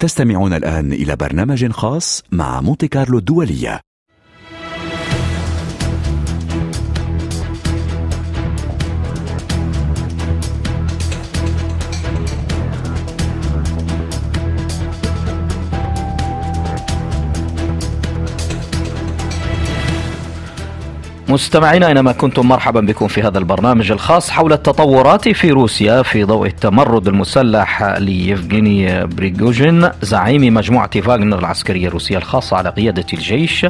[0.00, 3.85] تستمعون الآن إلى برنامج خاص مع مونتي كارلو الدولية.
[21.28, 26.46] مستمعينا أينما كنتم مرحبا بكم في هذا البرنامج الخاص حول التطورات في روسيا في ضوء
[26.46, 33.66] التمرد المسلح ليفغيني بريغوجين زعيم مجموعة فاغنر العسكرية الروسية الخاصة على قيادة الجيش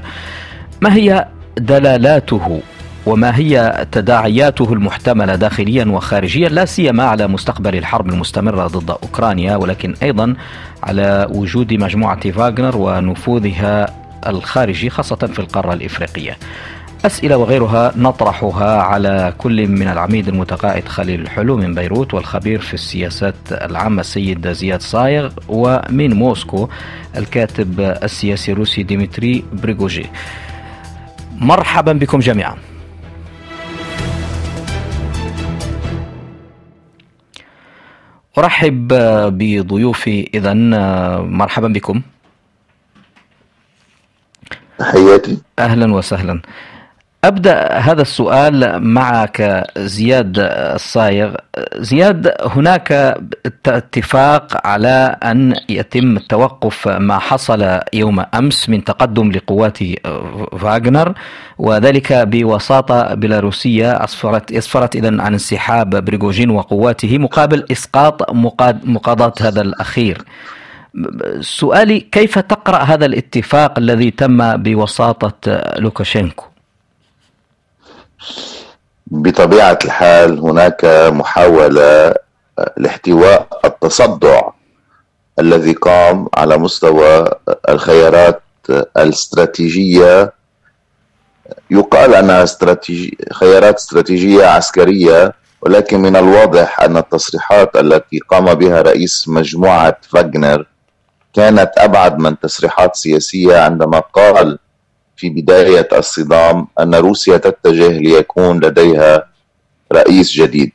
[0.81, 1.27] ما هي
[1.59, 2.61] دلالاته
[3.07, 9.95] وما هي تداعياته المحتملة داخليا وخارجيا لا سيما على مستقبل الحرب المستمرة ضد أوكرانيا ولكن
[10.03, 10.35] أيضا
[10.83, 13.87] على وجود مجموعة فاغنر ونفوذها
[14.27, 16.37] الخارجي خاصة في القارة الإفريقية.
[17.07, 23.35] أسئلة وغيرها نطرحها على كل من العميد المتقاعد خليل الحلو من بيروت والخبير في السياسات
[23.53, 26.69] العامة السيد زياد صايغ ومن موسكو
[27.17, 30.07] الكاتب السياسي الروسي ديمتري بريجع.
[31.39, 32.57] مرحبا بكم جميعا.
[38.39, 38.89] أرحب
[39.39, 40.55] بضيوفي إذا
[41.23, 42.03] مرحبا بكم.
[44.79, 45.39] تحياتي.
[45.59, 46.41] أهلا وسهلا.
[47.27, 50.35] أبدأ هذا السؤال معك زياد
[50.79, 51.35] الصايغ.
[51.77, 53.17] زياد هناك
[53.67, 59.79] اتفاق على أن يتم توقف ما حصل يوم أمس من تقدم لقوات
[60.59, 61.15] فاغنر
[61.59, 68.33] وذلك بوساطة بيلاروسية أسفرت, أسفرت إذن عن انسحاب بريغوجين وقواته مقابل إسقاط
[68.85, 70.23] مقاضاة هذا الأخير.
[71.41, 76.45] سؤالي كيف تقرأ هذا الاتفاق الذي تم بوساطة لوكاشينكو
[79.07, 82.15] بطبيعة الحال هناك محاولة
[82.77, 84.41] لاحتواء التصدع
[85.39, 87.31] الذي قام على مستوى
[87.69, 88.43] الخيارات
[88.97, 90.33] الاستراتيجية.
[91.71, 99.29] يقال أنها استراتيجي خيارات استراتيجية عسكرية ولكن من الواضح أن التصريحات التي قام بها رئيس
[99.29, 100.67] مجموعة فاغنر
[101.35, 104.59] كانت أبعد من تصريحات سياسية عندما قال
[105.17, 109.25] في بداية الصدام أن روسيا تتجه ليكون لديها
[109.93, 110.73] رئيس جديد.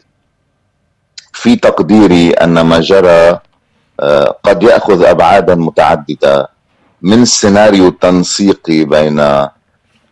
[1.33, 3.39] في تقديري أن ما جرى
[3.99, 6.47] آه، قد يأخذ أبعادا متعددة
[7.01, 9.51] من سيناريو تنسيقي بين آه،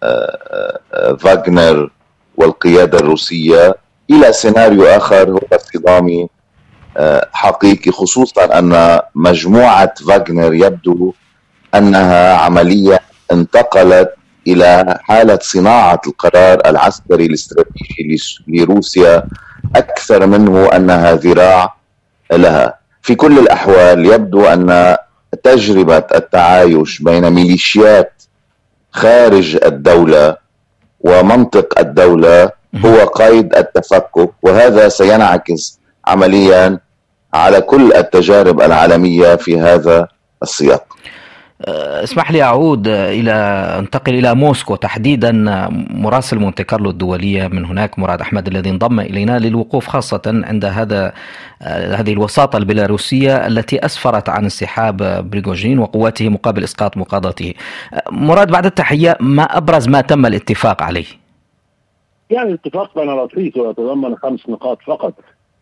[0.03, 0.79] آه،
[1.19, 1.91] فاغنر
[2.38, 3.75] والقيادة الروسية
[4.09, 6.28] إلى سيناريو آخر هو صدامي
[7.34, 11.13] حقيقي خصوصا أن مجموعة فاغنر يبدو
[11.75, 13.00] أنها عملية
[13.31, 14.16] انتقلت
[14.53, 18.17] إلى حالة صناعة القرار العسكري الاستراتيجي
[18.47, 19.23] لروسيا
[19.75, 21.75] أكثر منه أنها ذراع
[22.31, 22.73] لها.
[23.01, 24.97] في كل الأحوال يبدو أن
[25.43, 28.23] تجربة التعايش بين ميليشيات
[28.91, 30.38] خارج الدولة
[30.99, 32.51] ومنطق الدولة
[32.85, 36.79] هو قيد التفكك وهذا سينعكس عمليا
[37.33, 40.07] على كل التجارب العالمية في هذا
[40.43, 40.83] السياق.
[41.67, 43.31] آه، اسمح لي أعود إلى
[43.79, 45.31] أنتقل إلى موسكو تحديدا
[45.89, 51.13] مراسل مونتي كارلو الدولية من هناك مراد أحمد الذي انضم إلينا للوقوف خاصة عند هذا
[51.61, 57.53] آه، هذه الوساطة البيلاروسية التي أسفرت عن انسحاب بريغوجين وقواته مقابل إسقاط مقاضاته.
[57.93, 61.05] آه، مراد بعد التحية ما أبرز ما تم الاتفاق عليه؟
[62.29, 65.13] يعني الاتفاق كان لطيف ويتضمن خمس نقاط فقط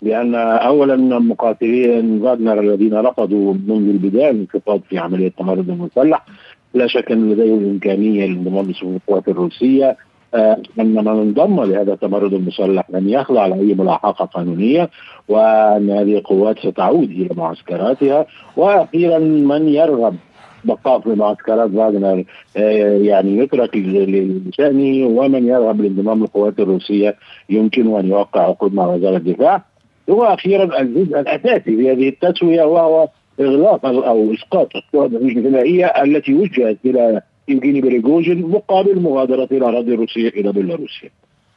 [0.02, 6.26] لأن اولا مقاتلين فاغنر الذين رفضوا منذ البداية الانخفاض في عملية التمرد المسلح
[6.74, 9.98] لا شك أن لديهم الإمكانية للانضمام للقوات الروسية.
[10.34, 14.90] آه، أن من انضم لهذا التمرد المسلح لن يخضع لأي ملاحقة قانونية
[15.28, 18.26] وأن هذه القوات ستعود إلى معسكراتها.
[18.58, 20.16] وأخيرا من يرغب
[20.64, 22.24] بقاء في معسكرات فاغنر
[22.58, 27.16] آه، يعني يترك لشأنه ومن يرغب للانضمام للقوات الروسية
[27.50, 29.64] يمكنه أن يوقع عقود مع وزارة الدفاع.
[30.08, 33.08] وأخيرا الجزء الأساسي في هذه التسوية وهو
[33.40, 40.52] إغلاق أو إسقاط القوات الغذائيه التي وجهت إلى يمكن بريغوجين مقابل مغادرة الأراضي الروسية إلى
[40.52, 41.10] بيلاروسيا.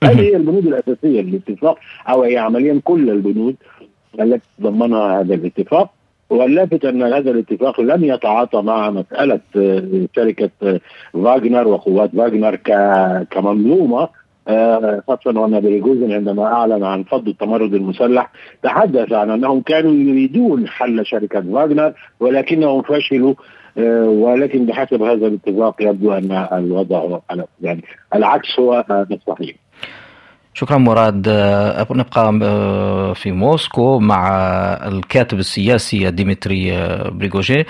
[0.05, 3.57] هذه هي البنود الأساسية للاتفاق أو هي عمليا كل البنود
[4.21, 5.91] التي ضمنها هذا الاتفاق.
[6.31, 10.81] واللافت أن هذا الاتفاق لم يتعاطى مع مسألة آه، شركة آه،
[11.13, 12.57] فاغنر وقوات فاغنر
[13.31, 14.03] كمنظومة.
[14.03, 14.11] آه،
[15.09, 18.31] خاصة وأن بريغوجين عندما أعلن عن فض التمرد المسلح
[18.63, 23.35] تحدث عن أنهم كانوا يريدون حل شركة فاغنر ولكنهم فشلوا
[23.79, 27.19] آه، ولكن بحسب هذا الاتفاق يبدو أن الوضع
[27.61, 29.57] يعني العكس هو الصحيح.
[30.55, 31.29] شكرا مراد.
[31.29, 34.29] آه، نبقى آه، في موسكو مع
[34.87, 37.65] الكاتب السياسي ديمتري آه، بريجع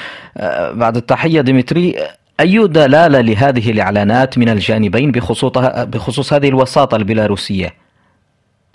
[0.73, 1.95] بعد التحية ديمتري
[2.41, 7.75] أي دلالة لهذه الإعلانات من الجانبين بخصوص هذه الوساطة البيلاروسية؟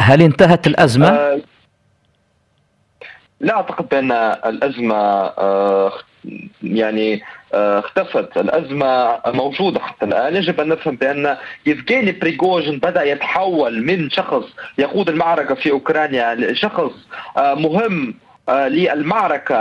[0.01, 1.41] هل انتهت الأزمة؟
[3.39, 4.11] لا أعتقد بأن
[4.45, 5.31] الأزمة
[6.63, 7.21] يعني
[7.53, 14.09] آه، اختفت الأزمة موجودة حتى الآن يجب أن نفهم بأن يفغيني بريغوجين بدأ يتحول من
[14.09, 14.43] شخص
[14.77, 16.91] يقود المعركة في أوكرانيا لشخص
[17.37, 18.13] آه، مهم
[18.49, 19.55] آه، للمعركة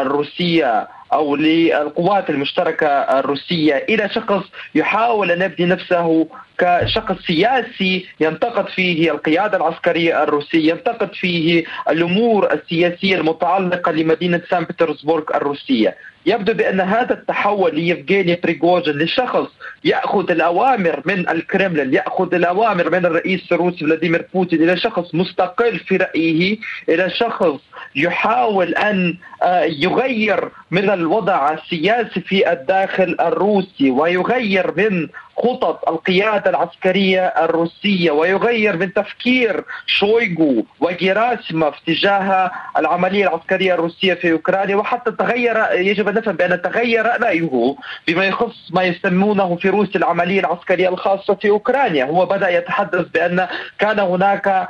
[0.00, 4.42] الروسية أو للقوات المشتركة الروسية إلى شخص
[4.74, 6.26] يحاول أن يبني نفسه
[6.58, 15.24] كشخص سياسي ينتقد فيه القيادة العسكرية الروسية، ينتقد فيه الأمور السياسية المتعلقة لمدينة سان بطرسبورغ
[15.34, 15.96] الروسية،
[16.26, 19.48] يبدو بأن هذا التحول ليفغيني بريغوجين لشخص
[19.84, 25.96] يأخذ الأوامر من الكرملين، يأخذ الأوامر من الرئيس الروسي فلاديمير بوتين إلى شخص مستقل في
[25.96, 26.58] رأيه،
[26.88, 27.60] إلى شخص
[27.96, 37.26] يحاول أن آه، يغير من الوضع السياسي في الداخل الروسي ويغير من خطط القيادة العسكرية
[37.26, 46.08] الروسية ويغير من تفكير شويغو وجيراسيموف تجاه العملية العسكرية الروسية في أوكرانيا وحتى تغير يجب
[46.08, 47.76] أن نفهم بأن تغير رأيه
[48.08, 52.04] بما يخص ما يسمونه في روسيا العملية العسكرية الخاصة في أوكرانيا.
[52.04, 54.68] هو بدأ يتحدث بأن كان هناك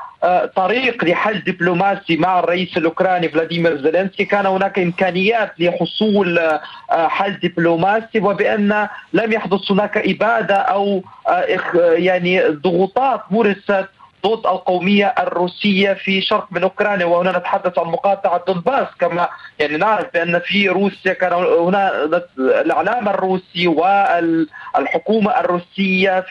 [0.57, 4.25] طريق لحل دبلوماسي مع الرئيس الأوكراني فلاديمير زيلينسكي.
[4.25, 6.61] كان هناك إمكانيات لحصول آه،
[7.09, 11.59] حل دبلوماسي وبأن لم يحدث هناك إبادة أو آه،
[11.93, 13.87] يعني ضغوطات مورست
[14.27, 19.29] ضد القومية الروسية في شرق من أوكرانيا وهنا نتحدث عن مقاطعة دونباس كما
[19.59, 22.05] يعني نعرف بأن في روسيا كان هنا
[22.39, 26.25] الإعلام الروسي والحكومة الروسية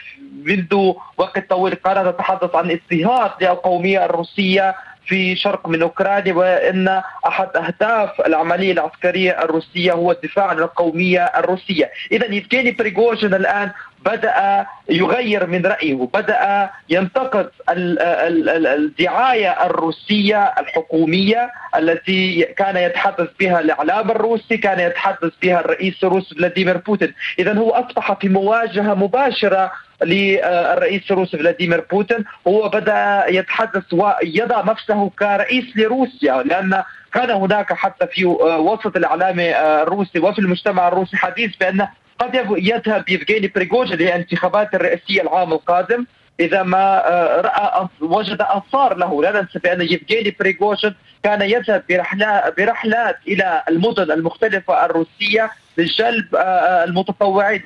[0.44, 4.74] منذ وقت طويل كانت تتحدث عن اضطهاد للقومية الروسية
[5.06, 11.90] في شرق من أوكرانيا وإن أحد أهداف العملية العسكرية الروسية هو الدفاع عن القومية الروسية،
[12.12, 13.70] اذا يفكيني بريغوجين الآن
[14.04, 24.56] بدأ يغير من رأيه بدأ ينتقد الدعاية الروسية الحكومية التي كان يتحدث بها الإعلام الروسي
[24.56, 27.14] كان يتحدث بها الرئيس الروسي فلاديمير بوتين.
[27.38, 29.72] اذا هو أصبح في مواجهة مباشرة
[30.04, 36.82] للرئيس الروسي فلاديمير بوتين هو بدأ يتحدث ويضع نفسه كرئيس لروسيا لأن
[37.12, 41.88] كان هناك حتى في وسط الإعلام الروسي وفي المجتمع الروسي حديث بأن
[42.18, 46.06] قد يذهب يفغيني بريغوجين للانتخابات الرئاسيه العام القادم.
[46.40, 49.22] إذا ما آه، رأى وجد أنصار له.
[49.22, 56.38] لا ننسى بأن يفغيني بريغوجين كان يذهب برحلات برحلات إلى المدن المختلفة الروسية لجلب آه،
[56.38, 57.62] آه، المتطوعين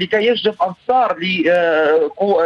[0.00, 1.18] لكي يجلب أنصار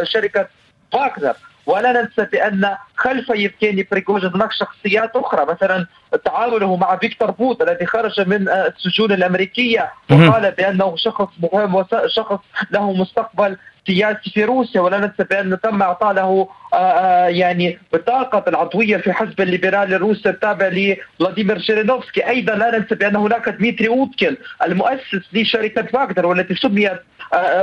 [0.03, 0.49] لشركه
[0.93, 1.35] فاغنر
[1.67, 5.87] ولا ننسى بأن خلف يفغيني بريغوجين هناك شخصيات أخرى مثلا
[6.25, 12.39] تعامله مع فيكتور بوت الذي خرج من السجون الأمريكية وقال بأنه شخص مهم وشخص
[12.71, 13.57] له مستقبل
[13.89, 19.13] سياسي في روسيا ولا ننسى بان تم اعطاء له آه، آه، يعني بطاقه العضوية في
[19.13, 22.29] حزب الليبرالي الروسي التابع لفلاديمير جيرينوفسكي.
[22.29, 24.37] أيضا لا ننسى بان هناك دميتري اوتكن
[24.67, 27.01] المؤسس لشركة فاغنر والتي سميت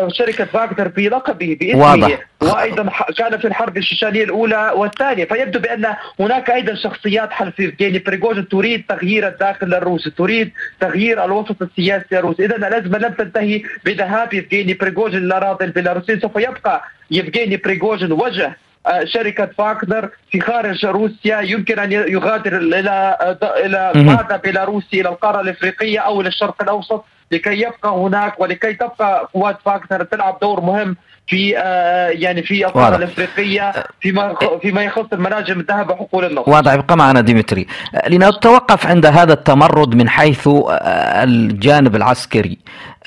[0.07, 1.81] شركة فاغنر بلقبه باسمه.
[1.81, 2.19] واضح.
[2.41, 5.25] وأيضا كان في الحرب الشيشانيه الأولى والثانية.
[5.25, 5.85] فيبدو بأن
[6.19, 12.45] هناك أيضا شخصيات خلف يفغيني بريغوجين تريد تغيير الداخل الروسي تريد تغيير الوسط السياسي الروسي.
[12.45, 18.57] اذا الازمه لم تنتهي بذهاب يفغيني بريغوجين الاراضي البيلاروسيه سوف يبقى يفغيني بريغوجين وجه
[18.87, 21.41] آه، شركة فاغنر في خارج روسيا.
[21.41, 23.17] يمكن أن يغادر إلى
[23.65, 27.05] إلى بعد بيلاروسي إلى القارة الإفريقية أو إلى الشرق الأوسط.
[27.31, 32.95] لكي يبقى هناك ولكي تبقى قوات فاغنر تلعب دور مهم في آه يعني في القاره
[32.95, 36.47] الإفريقية فيما فيما يخص المناجم الذهب وحقول النفط.
[36.47, 37.67] واضح ابقى معنا ديمتري.
[38.07, 42.57] لنتوقف عند هذا التمرد من حيث آه، الجانب العسكري.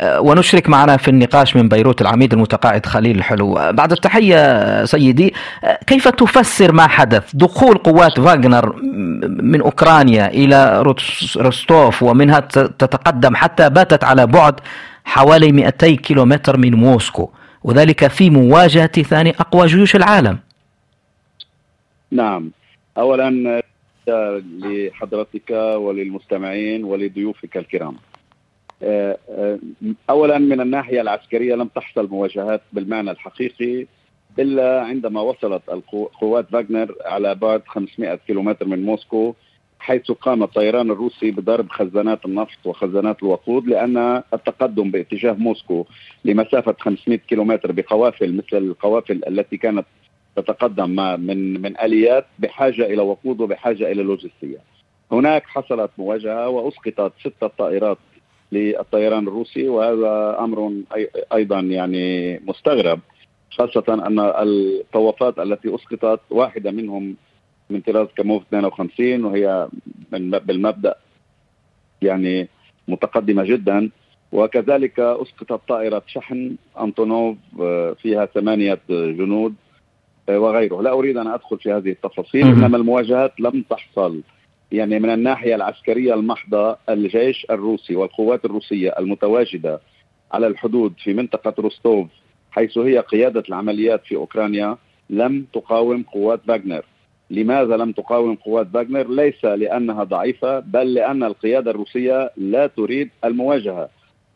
[0.01, 5.35] آه، ونشرك معنا في النقاش من بيروت العميد المتقاعد خليل الحلو بعد التحية سيدي
[5.65, 8.77] آه، كيف تفسر ما حدث دخول قوات فاغنر
[9.43, 10.83] من أوكرانيا إلى
[11.37, 14.61] روستوف ومنها تتقدم حتى باتت على بعد
[15.05, 17.31] حوالي 200 كيلومتر من موسكو
[17.65, 20.38] وذلك في مواجهة ثاني أقوى جيوش العالم.
[22.11, 22.50] نعم.
[22.99, 23.62] أولا
[24.59, 27.97] لحضرتك وللمستمعين ولضيوفك الكرام.
[28.83, 29.59] آه، آه،
[30.11, 33.87] اولا من الناحية العسكرية لم تحصل مواجهات بالمعنى الحقيقي
[34.38, 35.62] إلا عندما وصلت
[36.21, 39.35] قوات فاغنر على بعد 500 كيلومتر من موسكو
[39.79, 45.87] حيث قام الطيران الروسي بضرب خزانات النفط وخزانات الوقود لأن التقدم باتجاه موسكو
[46.25, 49.87] لمسافة 500 كيلومتر بقوافل مثل القوافل التي كانت
[50.37, 54.59] تتقدم من من آليات بحاجة إلى وقود وبحاجة إلى لوجستيه.
[55.13, 57.99] هناك حصلت مواجهة وأسقطت ستة طائرات
[58.53, 60.73] للطيران الروسي وهذا أمر
[61.33, 63.01] أيضا يعني مستغرب
[63.51, 67.17] خاصة أن الطوافات التي أسقطت واحدة منهم
[67.71, 69.69] من طراز كاموف 52 وهي
[70.13, 70.95] من بالمبدأ
[72.03, 72.49] يعني
[72.89, 73.91] متقدمة جدا.
[74.33, 79.55] وكذلك أسقطت طائرة شحن أنطونوف آه، فيها ثمانية جنود
[80.29, 80.83] آه، وغيره.
[80.83, 84.23] لا أريد أن أدخل في هذه التفاصيل إنما المواجهات لم تحصل
[84.73, 89.81] يعني من الناحية العسكرية المحضة الجيش الروسي والقوات الروسية المتواجدة
[90.33, 92.07] على الحدود في منطقة روستوف
[92.51, 94.77] حيث هي قيادة العمليات في أوكرانيا
[95.11, 96.85] لم تقاوم قوات فاغنر
[97.31, 103.89] لماذا لم تقاوم قوات فاغنر ليس لأنها ضعيفة بل لأن القيادة الروسية لا تريد المواجهة.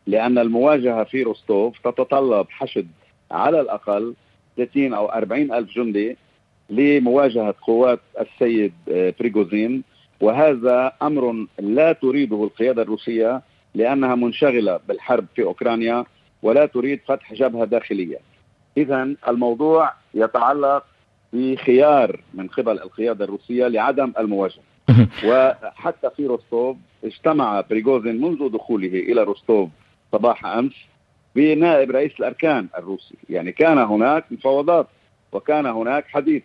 [0.07, 2.87] لأن المواجهة في روستوف تتطلب حشد
[3.31, 4.13] على الأقل
[4.57, 6.17] 30 أو 40 ألف جندي
[6.69, 9.83] لمواجهة قوات السيد آه، بريغوزين.
[10.21, 13.41] وهذا أمر لا تريده القيادة الروسية
[13.75, 16.05] لأنها منشغلة بالحرب في أوكرانيا
[16.43, 18.17] ولا تريد فتح جبهة داخلية.
[18.77, 20.83] إذا الموضوع يتعلق
[21.33, 24.63] بخيار من قبل القيادة الروسية لعدم المواجهة.
[25.25, 29.69] وحتى في روستوف اجتمع بريغوزين منذ دخوله إلى روستوف
[30.11, 30.73] صباح أمس
[31.35, 33.15] بنائب رئيس الأركان الروسي.
[33.29, 34.87] يعني كان هناك مفاوضات
[35.31, 36.43] وكان هناك حديث.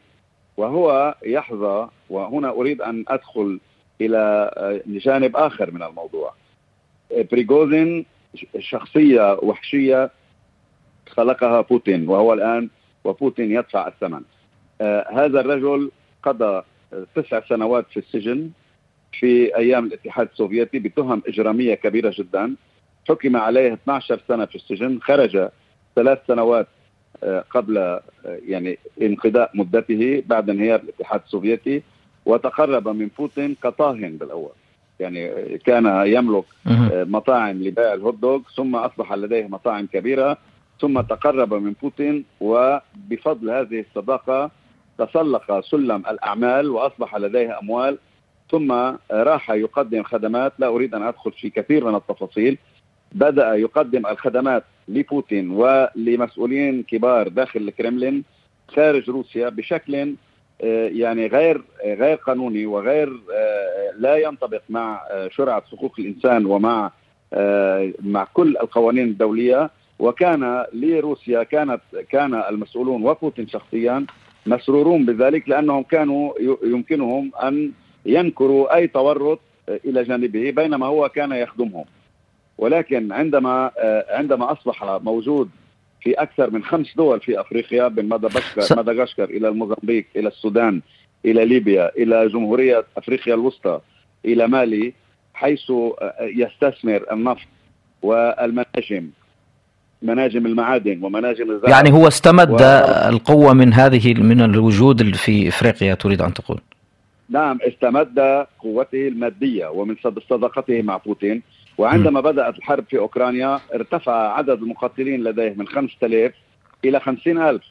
[0.57, 3.61] وهو يحظى وهنا أريد أن أدخل
[4.00, 4.50] إلى
[4.87, 6.35] جانب آخر من الموضوع.
[7.33, 8.07] بريغوزين
[8.59, 10.11] شخصية وحشية
[11.09, 12.71] خلقها بوتين وهو الآن
[13.04, 14.21] وبوتين يدفع الثمن.
[14.21, 14.38] آه
[15.12, 15.90] هذا الرجل
[16.23, 16.62] قضى
[17.14, 18.50] تسع سنوات في السجن
[19.12, 22.54] في أيام الاتحاد السوفيتي بتهم إجرامية كبيرة جدا.
[23.08, 24.99] حكم عليه 12 سنة في السجن.
[25.02, 25.49] خرج
[25.97, 26.66] ثلاث سنوات
[27.25, 31.82] آه قبل آه يعني انقضاء مدته بعد انهيار الاتحاد السوفيتي
[32.26, 34.52] وتقرب من بوتين كطاهن بالأول.
[35.00, 40.38] يعني كان يملك آه، مطاعم لبيع الهوت دوغ ثم أصبح لديه مطاعم كبيرة
[40.80, 42.25] ثم تقرب من بوتين.
[42.40, 44.50] وبفضل هذه الصداقة
[44.99, 47.99] تسلق سلم الأعمال وأصبح لديه أموال
[48.50, 48.73] ثم
[49.11, 50.52] راح يقدم خدمات.
[50.59, 52.59] لا أريد أن أدخل في كثير من التفاصيل.
[53.12, 58.25] بدأ يقدم الخدمات لبوتين ولمسؤولين كبار داخل الكرملين
[58.69, 60.14] خارج روسيا بشكل
[60.62, 66.90] آه، يعني غير آه، غير قانوني وغير آه، لا ينطبق مع شرعة حقوق الإنسان ومع
[68.02, 69.71] مع كل القوانين الدولية.
[69.99, 74.07] وكان لروسيا كانت كان المسؤولون وبوتين شخصيا
[74.49, 77.73] مسرورون بذلك لأنهم كانوا يمكنهم أن
[78.07, 81.85] ينكروا أي تورط إلى جانبه بينما هو كان يخدمهم.
[82.59, 83.71] ولكن عندما
[84.11, 85.50] عندما أصبح موجود
[86.00, 90.81] في أكثر من خمس دول في أفريقيا من مدغشقر مدغشقر إلى الموزمبيق إلى السودان
[91.25, 93.81] إلى ليبيا إلى جمهورية أفريقيا الوسطى
[94.25, 94.93] إلى مالي
[95.35, 95.73] حيث
[96.21, 97.49] يستثمر النفط
[98.02, 99.11] والمناجم.
[100.02, 101.69] مناجم المعادن ومناجم الذهب.
[101.69, 102.57] يعني هو استمد و...
[103.09, 106.61] القوة من هذه من الوجود في إفريقيا تريد أن تقول؟
[107.28, 109.97] نعم استمد قوته المادية ومن
[110.31, 111.43] صداقته مع بوتين.
[111.78, 116.33] وعندما بدأت الحرب في أوكرانيا ارتفع عدد المقاتلين لديه من 5000
[116.85, 117.62] إلى 50000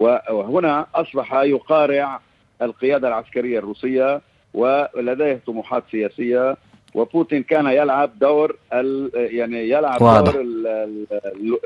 [0.00, 2.20] وهنا أصبح يقارع
[2.62, 4.20] القيادة العسكرية الروسية
[4.54, 6.56] ولديه طموحات سياسية
[6.96, 8.56] وبوتين كان يلعب دور
[9.14, 10.32] يعني يلعب واضح.
[10.32, 10.44] دور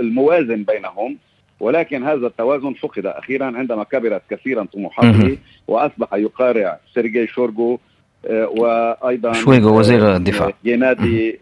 [0.01, 1.17] الموازن بينهم
[1.61, 7.79] ولكن هذا التوازن فقد أخيرا عندما كبرت كثيرا طموحاته وأصبح يقارع سيرجي شورغو
[8.27, 10.53] آه، وأيضا شويغو وزير الدفاع.
[10.65, 11.39] جينادي.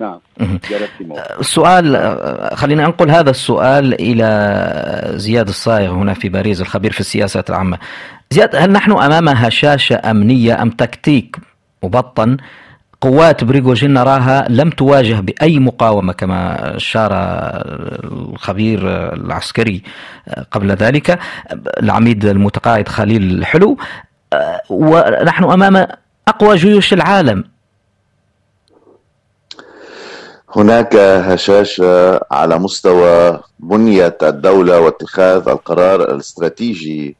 [0.00, 0.20] نعم
[1.40, 1.96] السؤال
[2.56, 7.78] خلينا أنقل هذا السؤال إلى زياد الصايغ هنا في باريس الخبير في السياسات العامة.
[8.30, 11.36] زياد هل نحن أمام هشاشة أمنية أم تكتيك
[11.82, 12.36] مبطن؟
[13.00, 17.10] قوات بريغوجين نراها لم تواجه بأي مقاومة كما اشار
[18.04, 18.80] الخبير
[19.14, 19.82] العسكري
[20.50, 21.18] قبل ذلك
[21.82, 23.76] العميد المتقاعد خليل الحلو
[24.70, 25.86] ونحن أمام
[26.28, 27.44] أقوى جيوش العالم.
[30.56, 37.16] هناك هشاشة على مستوى بنية الدولة واتخاذ القرار الاستراتيجي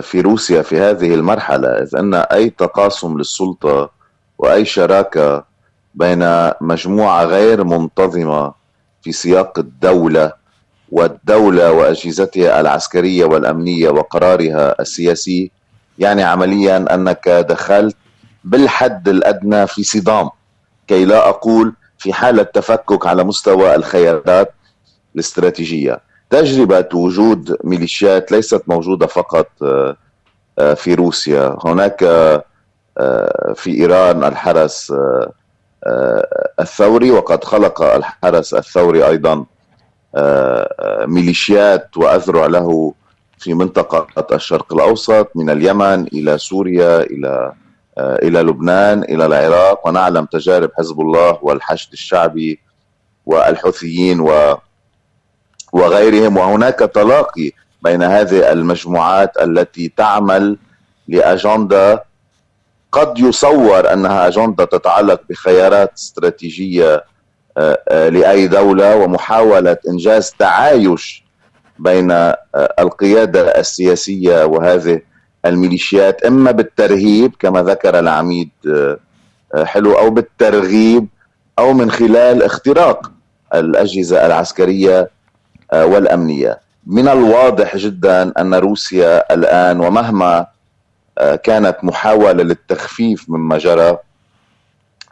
[0.00, 3.90] في روسيا في هذه المرحلة إذ أن أي تقاسم للسلطة
[4.42, 5.44] وأي شراكة
[5.94, 8.52] بين مجموعة غير منتظمة
[9.02, 10.32] في سياق الدولة
[10.90, 15.50] والدولة وأجهزتها العسكرية والأمنية وقرارها السياسي
[15.98, 17.96] يعني عمليا أنك دخلت
[18.44, 20.30] بالحد الأدنى في صدام.
[20.86, 24.54] كي لا أقول في حالة تفكك على مستوى الخيارات
[25.14, 26.00] الاستراتيجية.
[26.30, 29.48] تجربة وجود ميليشيات ليست موجودة فقط
[30.76, 31.56] في روسيا.
[31.64, 32.04] هناك
[33.54, 34.92] في إيران الحرس
[36.60, 39.44] الثوري وقد خلق الحرس الثوري أيضا
[41.06, 42.94] ميليشيات وأذرع له
[43.38, 47.52] في منطقة الشرق الأوسط من اليمن إلى سوريا إلى
[47.98, 52.60] إلى لبنان إلى العراق ونعلم تجارب حزب الله والحشد الشعبي
[53.26, 54.56] والحوثيين و
[55.72, 56.36] وغيرهم.
[56.36, 57.50] وهناك تلاقي
[57.82, 60.58] بين هذه المجموعات التي تعمل
[61.08, 62.04] لأجندة
[62.92, 67.04] قد يصور أنها أجندة تتعلق بخيارات استراتيجية
[67.58, 71.24] آه، آه، لأي دولة ومحاولة إنجاز تعايش
[71.78, 72.38] بين آه،
[72.78, 75.00] القيادة السياسية وهذه
[75.46, 78.50] الميليشيات إما بالترهيب كما ذكر العميد
[79.64, 81.06] حلو أو بالترغيب
[81.58, 83.12] أو من خلال اختراق
[83.54, 85.10] الأجهزة العسكرية
[85.72, 86.60] والأمنية.
[86.86, 90.46] من الواضح جدا أن روسيا الآن ومهما
[91.42, 93.98] كانت محاولة للتخفيف مما جرى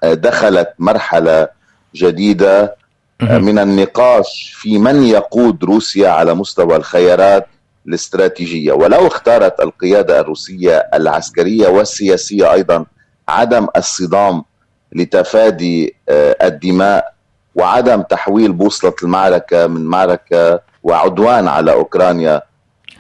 [0.05, 1.49] دخلت مرحلة
[1.95, 2.77] جديدة
[3.23, 7.47] من النقاش في من يقود روسيا على مستوى الخيارات
[7.89, 8.73] الاستراتيجية.
[8.73, 12.85] ولو اختارت القيادة الروسية العسكرية والسياسية أيضا
[13.29, 14.45] عدم الصدام
[14.93, 17.15] لتفادي آه، الدماء
[17.55, 22.43] وعدم تحويل بوصلة المعركة من معركة وعدوان على أوكرانيا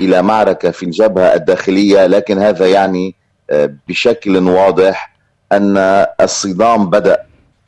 [0.00, 3.14] إلى معركة في الجبهة الداخلية لكن هذا يعني
[3.50, 5.12] آه، بشكل واضح
[5.52, 5.76] أن
[6.20, 7.18] الصدام بدأ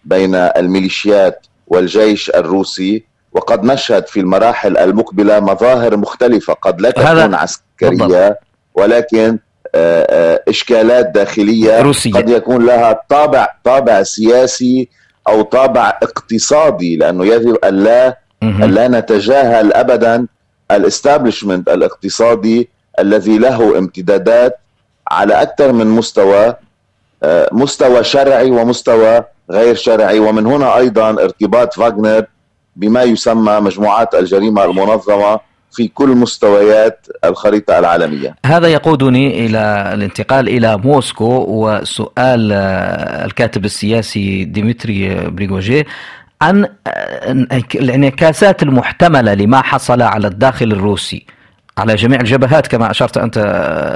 [0.04, 8.38] بين الميليشيات والجيش الروسي وقد نشهد في المراحل المقبلة مظاهر مختلفة قد لا تكون عسكرية
[8.74, 9.38] ولكن
[9.74, 12.12] آه، آه، إشكالات داخلية روسية.
[12.12, 14.88] قد يكون لها طابع طابع سياسي
[15.28, 17.84] أو طابع اقتصادي لأنه يجب أن
[18.74, 20.26] لا نتجاهل ابدا
[20.76, 24.58] ال establishment الاقتصادي الذي له امتدادات
[25.10, 26.54] على أكثر من مستوى
[27.22, 30.18] آه، مستوى شرعي ومستوى غير شرعي.
[30.18, 32.24] ومن هنا أيضا ارتباط فاغنر
[32.76, 35.40] بما يسمى مجموعات الجريمة المنظمة
[35.72, 38.34] في كل مستويات الخريطة العالمية.
[38.46, 45.86] هذا يقودني إلى الانتقال إلى موسكو وسؤال آه، الكاتب السياسي ديمتري بريجع
[46.42, 46.68] عن
[47.74, 51.26] الانعكاسات المحتملة لما حصل على الداخل الروسي.
[51.78, 53.38] على جميع الجبهات كما أشرت أنت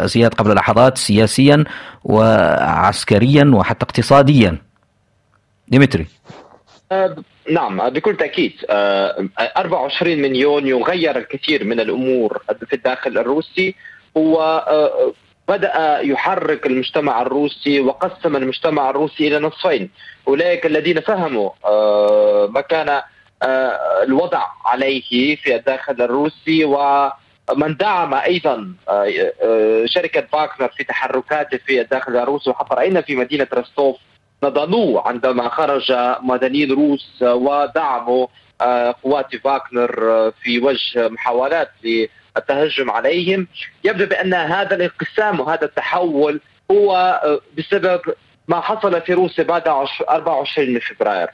[0.05, 1.65] زياد قبل لحظات سياسيا
[2.05, 4.59] وعسكريا وحتى اقتصاديا.
[5.69, 6.07] ديمتري.
[6.93, 7.17] أه،
[7.51, 8.53] نعم بكل تأكيد.
[8.71, 13.75] 24 أه، من يونيو غير الكثير من الأمور في الداخل الروسي.
[14.17, 15.13] هو أه،
[15.49, 19.91] بدأ يحرك المجتمع الروسي وقسم المجتمع الروسي إلى نصفين.
[20.29, 22.89] أولئك الذين فهموا آه، ما كان
[23.43, 31.81] آه، الوضع عليه في الداخل الروسي ومن دعم أيضا آه، شركة باكنر في تحركاته في
[31.81, 32.51] الداخل الروسي.
[32.51, 33.97] وحتى راينا في مدينة رستوف؟
[34.45, 38.27] نضلوا عندما خرج مدنيين روس ودعموا
[39.03, 41.71] قوات فاكنر في وجه محاولات
[42.37, 43.47] التهجم عليهم.
[43.85, 47.21] يبدو بأن هذا الانقسام وهذا التحول هو
[47.59, 48.01] بسبب
[48.49, 51.29] ما حصل في روسيا بعد 24 من فبراير.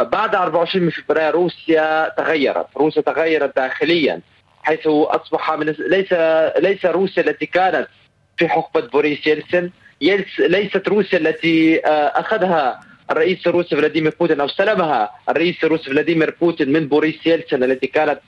[0.00, 2.66] بعد 24 من فبراير روسيا تغيرت.
[2.76, 4.20] روسيا تغيرت داخليا
[4.62, 6.12] حيث أصبح من ليس
[6.58, 7.88] ليس روسيا التي كانت
[8.36, 9.70] في حقبة بوريس يلتسن.
[10.38, 11.88] ليست روسيا التي آه،
[12.20, 17.86] أخذها الرئيس الروسي فلاديمير بوتين أو استلمها الرئيس الروسي فلاديمير بوتين من بوريس يلتسن التي
[17.86, 18.22] كانت آه،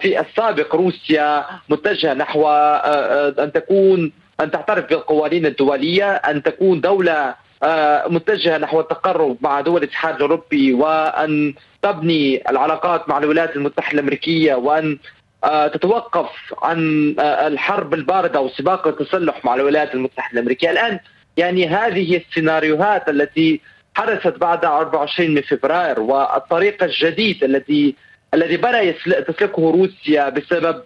[0.00, 7.34] في السابق روسيا متجهة نحو آه، أن تكون أن تعترف بالقوانين الدولية أن تكون دولة
[7.62, 14.54] آه، متجهة نحو التقرب مع دول الاتحاد الأوروبي وأن تبني العلاقات مع الولايات المتحدة الأمريكية
[14.54, 14.98] وأن
[15.44, 16.30] آه، تتوقف
[16.62, 20.70] عن آه، الحرب الباردة وسباق التسلح مع الولايات المتحدة الأمريكية.
[20.70, 21.00] الآن
[21.36, 23.60] يعني هذه السيناريوهات التي
[23.94, 27.94] حدثت بعد 24 من فبراير والطريق الجديد الذي
[28.34, 30.82] الذي بدأ تسلكه روسيا بسبب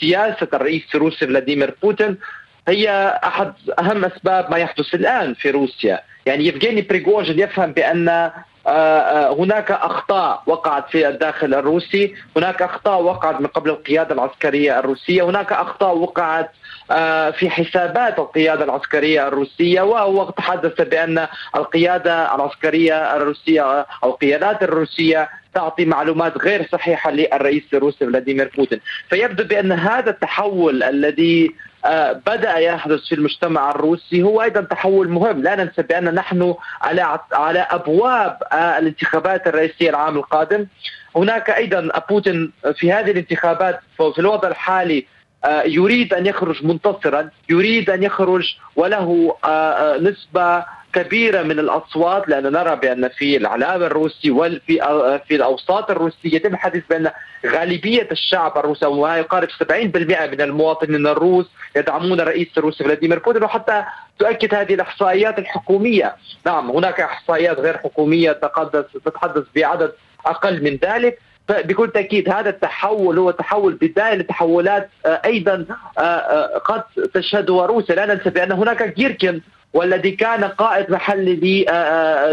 [0.00, 2.18] سياسة الرئيس الروسي فلاديمير بوتين
[2.68, 6.00] هي أحد أهم أسباب ما يحدث الآن في روسيا.
[6.26, 8.32] يعني يفغيني بريغوجين يفهم بأن آه،
[8.70, 15.22] آه، هناك أخطاء وقعت في الداخل الروسي، هناك أخطاء وقعت من قبل القيادة العسكرية الروسية،
[15.22, 16.50] هناك أخطاء وقعت
[16.90, 25.28] آه، في حسابات القيادة العسكرية الروسية وهو تحدث بأن القيادة العسكرية الروسية أو القيادات الروسية
[25.58, 28.80] تعطي معلومات غير صحيحة للرئيس الروسي فلاديمير بوتين.
[29.10, 35.42] فيبدو بأن هذا التحول الذي آه، بدأ يحدث في المجتمع الروسي هو أيضا تحول مهم.
[35.42, 40.66] لا ننسى بأن نحن على على أبواب آه، الانتخابات الرئيسية العام القادم.
[41.16, 45.06] هناك أيضا بوتين في هذه الانتخابات في الوضع الحالي
[45.44, 49.36] آه، يريد أن يخرج منتصرا يريد أن يخرج وله
[50.00, 54.60] نسبة كبيرة من الأصوات لأن نرى بأن في الإعلام الروسي وفي
[55.28, 57.10] في الأوساط الروسية يتم الحديث بأن
[57.46, 61.46] غالبية الشعب الروسي وما يقارب 70% من المواطنين الروس
[61.76, 63.84] يدعمون الرئيس الروسي فلاديمير بوتين وحتى
[64.18, 66.16] تؤكد هذه الإحصائيات الحكومية.
[66.46, 68.32] نعم هناك إحصائيات غير حكومية
[69.04, 69.92] تتحدث بعدد
[70.26, 71.18] أقل من ذلك.
[71.48, 75.66] بكل تأكيد هذا التحول هو تحول بدايه لتحولات آه، أيضا
[75.98, 76.82] آه، آه، قد
[77.14, 77.94] تشهدها روسيا.
[77.94, 79.40] لا ننسى بأن هناك جيركين
[79.72, 81.66] والذي كان قائد محلي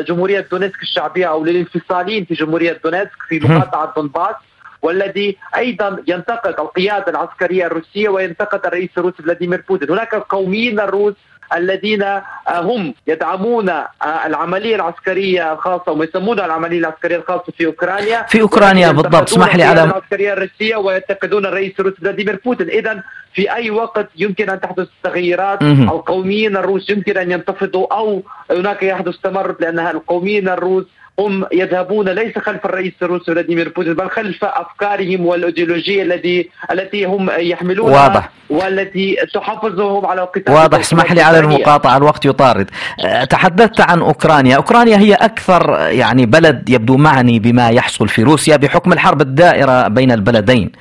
[0.02, 4.36] لجمهورية دونيتسك الشعبية أو للانفصاليين في جمهورية دونيتسك في مقاطعة دونباس
[4.82, 11.13] والذي أيضا ينتقد القيادة العسكرية الروسية وينتقد الرئيس الروسي فلاديمير بوتين، هناك القوميين الروس
[11.54, 13.86] الذين آه، هم يدعمون آه،
[14.26, 18.24] العملية العسكرية الخاصة ويسمونها العملية العسكرية الخاصة في أوكرانيا.
[18.24, 19.30] في أوكرانيا بالضبط.
[19.30, 22.70] اسمح لي على العسكرية الروسية وينتقدون الرئيس الروسي فلاديمير بوتين.
[22.70, 23.04] إذا
[23.34, 29.18] في أي وقت يمكن أن تحدث تغييرات القوميين الروس يمكن أن ينتفضوا أو هناك يحدث
[29.18, 30.86] تمرد لأن القوميين الروس
[31.19, 37.30] هم يذهبون ليس خلف الرئيس الروسي فلاديمير بوتين بل خلف أفكارهم والإيديولوجية التي التي هم
[37.38, 38.30] يحملونها واضح.
[38.49, 40.80] والتي تحفزهم على القتال واضح.
[40.80, 42.69] اسمح لي على المقاطعة الوقت يطارد.
[43.06, 44.56] أه، تحدثت عن أوكرانيا.
[44.56, 50.12] أوكرانيا هي أكثر يعني بلد يبدو معني بما يحصل في روسيا بحكم الحرب الدائرة بين
[50.12, 50.71] البلدين.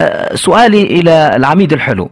[0.00, 2.10] أه، سؤالي إلى العميد الحلو.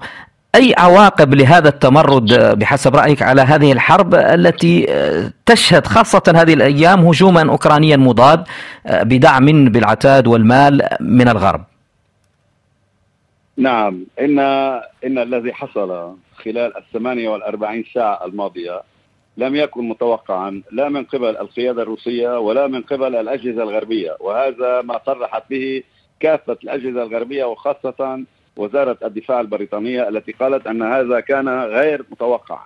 [0.56, 4.86] أي عواقب لهذا التمرد بحسب رأيك على هذه الحرب التي
[5.46, 8.44] تشهد خاصة هذه الأيام هجوما أوكرانيا مضاد
[8.90, 11.64] بدعم بالعتاد والمال من الغرب؟
[13.56, 14.38] نعم إن
[15.04, 16.14] إن الذي حصل
[16.44, 18.80] خلال الثمانية والأربعين ساعة الماضية
[19.36, 25.00] لم يكن متوقعا لا من قبل القيادة الروسية ولا من قبل الأجهزة الغربية وهذا ما
[25.06, 25.82] صرحت به
[26.20, 28.24] كافة الأجهزة الغربية وخاصة
[28.56, 32.64] وزارة الدفاع البريطانية التي قالت أن هذا كان غير متوقع.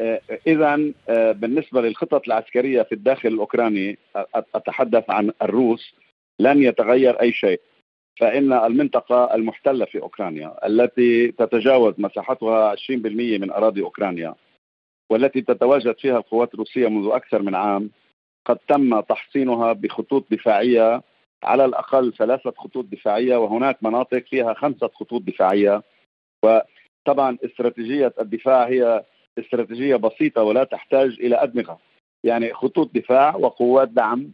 [0.00, 3.98] آه، إذا آه، بالنسبة للخطط العسكرية في الداخل الأوكراني
[4.54, 5.94] أتحدث عن الروس
[6.40, 7.60] لن يتغير أي شيء.
[8.20, 14.34] فإن المنطقة المحتلة في أوكرانيا التي تتجاوز مساحتها 20% من أراضي أوكرانيا
[15.10, 17.90] والتي تتواجد فيها القوات الروسية منذ أكثر من عام
[18.46, 21.02] قد تم تحصينها بخطوط دفاعية
[21.44, 25.82] على الأقل ثلاثة خطوط دفاعية وهناك مناطق فيها خمسة خطوط دفاعية.
[26.42, 29.04] وطبعا استراتيجية الدفاع هي
[29.38, 31.78] استراتيجية بسيطة ولا تحتاج إلى أدمغة.
[32.24, 34.30] يعني خطوط دفاع وقوات دعم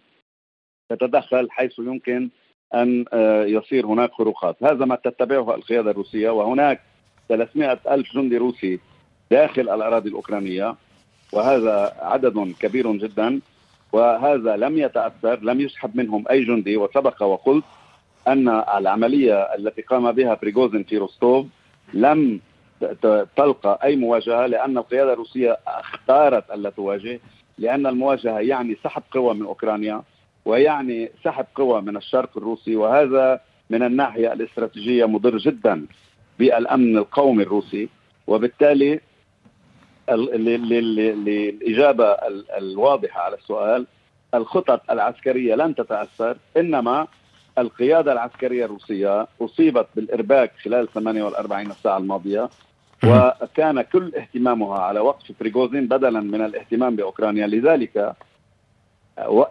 [0.88, 2.30] تتدخل حيث يمكن
[2.74, 4.62] أن آه، يصير هناك خروقات.
[4.62, 6.80] هذا ما تتبعه القيادة الروسية وهناك
[7.28, 8.80] 300 ألف جندي روسي
[9.30, 10.74] داخل الأراضي الأوكرانية.
[11.32, 13.40] وهذا عدد كبير جدا.
[13.94, 17.64] وهذا لم يتأثر لم يسحب منهم أي جندي وسبق وقلت
[18.28, 21.46] أن العملية التي قام بها بريغوزين في روستوف
[21.94, 22.40] لم
[23.36, 27.20] تلقى أي مواجهة لأن القيادة الروسية اختارت الا تواجه
[27.58, 30.02] لأن المواجهة يعني سحب قوى من أوكرانيا
[30.44, 35.86] ويعني سحب قوى من الشرق الروسي وهذا من الناحية الاستراتيجية مضر جدا
[36.38, 37.88] بالأمن القومي الروسي
[38.26, 39.00] وبالتالي
[40.08, 42.16] للإجابة
[42.58, 43.86] الواضحة على السؤال
[44.34, 47.06] الخطط العسكرية لن تتأثر إنما
[47.58, 52.48] القيادة العسكرية الروسية أصيبت بالإرباك خلال 48 ساعة الماضية
[53.04, 57.46] وكان كل اهتمامها على وقف بريغوزين بدلا من الاهتمام بأوكرانيا.
[57.46, 58.14] لذلك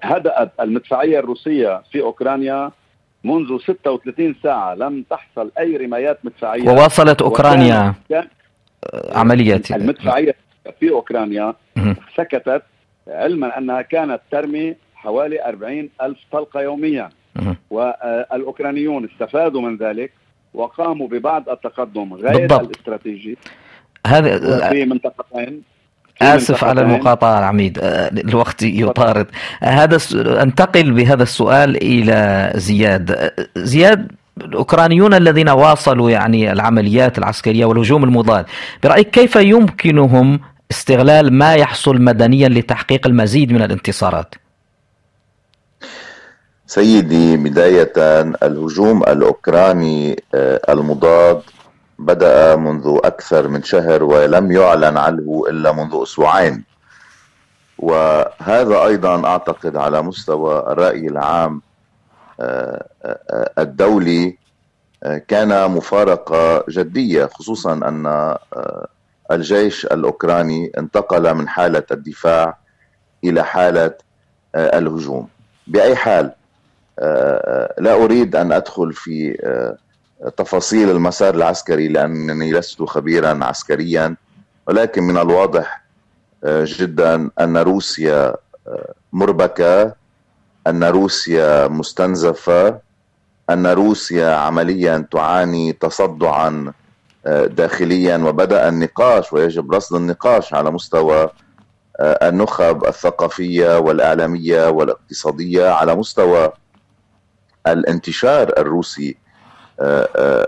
[0.04, 2.72] هدأت المدفعية الروسية في أوكرانيا
[3.24, 6.70] منذ 36 ساعة لم تحصل أي رمايات مدفعية.
[6.70, 7.94] وواصلت أوكرانيا
[9.12, 10.36] عمليات المدفعية
[10.80, 11.54] في أوكرانيا
[12.18, 12.64] سكتت
[13.08, 17.10] علما أنها كانت ترمي حوالي 40 ألف طلقة يوميا.
[17.70, 20.12] والأوكرانيون استفادوا من ذلك
[20.54, 22.62] وقاموا ببعض التقدم غير بالضبط.
[22.62, 23.38] الاستراتيجي.
[24.08, 25.62] هذا في منطقتين.
[26.22, 27.80] آسف على المقاطعة العميد.
[27.80, 29.28] آه، الوقت يطارد.
[29.62, 29.98] هذا
[30.44, 33.12] أنتقل بهذا السؤال إلى زياد.
[33.12, 38.46] آه، زياد الأوكرانيون الذين واصلوا يعني العمليات العسكرية والهجوم المضاد
[38.84, 40.40] برأيك كيف يمكنهم
[40.74, 44.36] استغلال ما يحصل مدنيا لتحقيق المزيد من الانتصارات.
[46.68, 47.94] سيدي بداية
[48.44, 51.42] الهجوم الأوكراني آه، المضاد
[52.00, 56.64] بدأ منذ أكثر من شهر ولم يعلن عنه إلا منذ أسبوعين.
[57.78, 61.62] وهذا أيضا أعتقد على مستوى الرأي العام
[63.60, 64.38] الدولي
[65.28, 68.36] كان مفارقة جدية خصوصا أن
[69.32, 72.58] الجيش الأوكراني انتقل من حالة الدفاع
[73.24, 73.94] إلى حالة
[74.56, 75.28] الهجوم.
[75.68, 76.32] بأي حال
[77.80, 79.38] لا أريد أن أدخل في
[80.38, 84.16] تفاصيل المسار العسكري لأنني لست خبيرا عسكريا
[84.68, 85.84] ولكن من الواضح
[86.46, 88.36] جدا أن روسيا
[89.14, 89.94] مربكة
[90.68, 92.80] أن روسيا مستنزفة
[93.50, 96.74] أن روسيا عمليا تعاني تصدعا
[97.26, 101.30] داخليا وبدأ النقاش ويجب رصد النقاش على مستوى
[102.02, 106.52] النخب الثقافية والإعلامية والاقتصادية على مستوى
[107.68, 109.18] الانتشار الروسي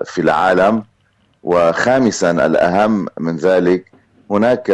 [0.05, 0.83] في العالم.
[1.43, 3.91] وخامسا الأهم من ذلك
[4.31, 4.69] هناك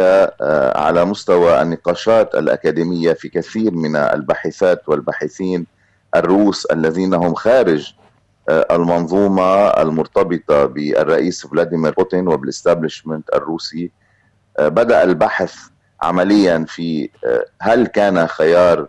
[0.76, 5.66] على مستوى النقاشات الأكاديمية في كثير من الباحثات والباحثين
[6.16, 7.92] الروس الذين هم خارج
[8.48, 13.90] المنظومة المرتبطة بالرئيس فلاديمير بوتين وبالإستابليشمنت الروسي
[14.60, 15.54] بدأ البحث
[16.02, 17.10] عمليا في
[17.60, 18.86] هل كان خيار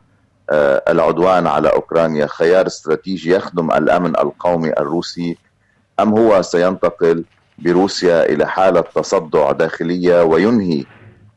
[0.89, 5.37] العدوان على أوكرانيا خيار استراتيجي يخدم الأمن القومي الروسي
[5.99, 7.23] أم هو سينتقل
[7.59, 10.85] بروسيا إلى حالة تصدع داخلية وينهي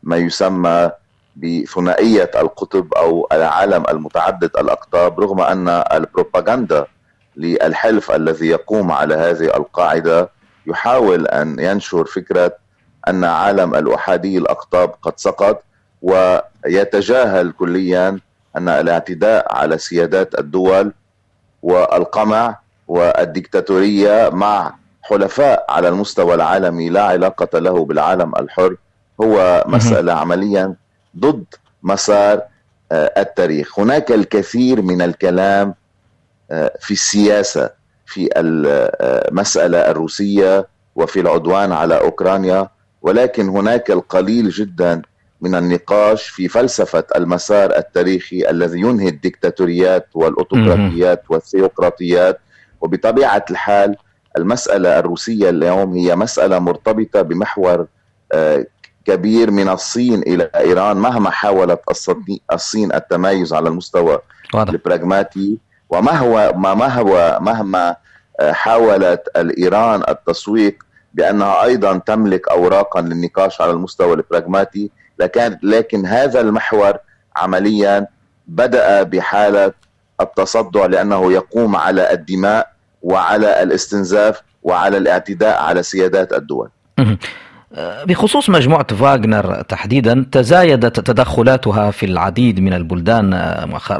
[0.03, 0.91] ما يسمى
[1.37, 6.87] بثنائية القطب أو العالم المتعدد الأقطاب رغم أن البروباغندا
[7.37, 10.31] للحلف الذي يقوم على هذه القاعدة
[10.66, 12.53] يحاول أن ينشر فكرة
[13.09, 15.62] أن عالم الأحادي الأقطاب قد سقط
[16.03, 18.18] ويتجاهل كليا
[18.57, 20.92] أن الاعتداء على سيادات الدول
[21.62, 28.77] والقمع والديكتاتورية مع حلفاء على المستوى العالمي لا علاقة له بالعالم الحر.
[29.22, 30.75] هو مسألة عمليا
[31.18, 31.44] ضد
[31.83, 32.42] مسار
[32.92, 33.79] التاريخ.
[33.79, 35.75] هناك الكثير من الكلام
[36.81, 37.71] في السياسة
[38.07, 42.69] في المسألة الروسية وفي العدوان على أوكرانيا.
[43.03, 45.03] ولكن هناك القليل جدا
[45.41, 52.41] من النقاش في فلسفة المسار التاريخي الذي ينهي الدكتاتوريات والأوتوقراطيات والثيوقراطيات.
[52.81, 53.97] وبطبيعة الحال
[54.39, 57.87] المسألة الروسية اليوم هي مسألة مرتبطة بمحور
[59.05, 60.97] كبير من الصين إلى إيران.
[60.97, 61.81] مهما حاولت
[62.53, 64.19] الصين التمايز على المستوى
[64.55, 64.73] واضح.
[64.73, 65.59] البراغماتي
[65.90, 67.96] وما هو ما هو مهما
[68.40, 70.79] حاولت الإيران التسويق
[71.14, 76.94] بأنها أيضا تملك اوراقا للنقاش على المستوى البراغماتي لكن لكن هذا المحور
[77.37, 78.07] عمليا
[78.46, 79.72] بدأ بحالة
[80.20, 82.72] التصدع لأنه يقوم على الدماء
[83.03, 86.68] وعلى الاستنزاف وعلى الاعتداء على سيادات الدول.
[88.07, 93.31] بخصوص مجموعة فاغنر تحديدا تزايدت تدخلاتها في العديد من البلدان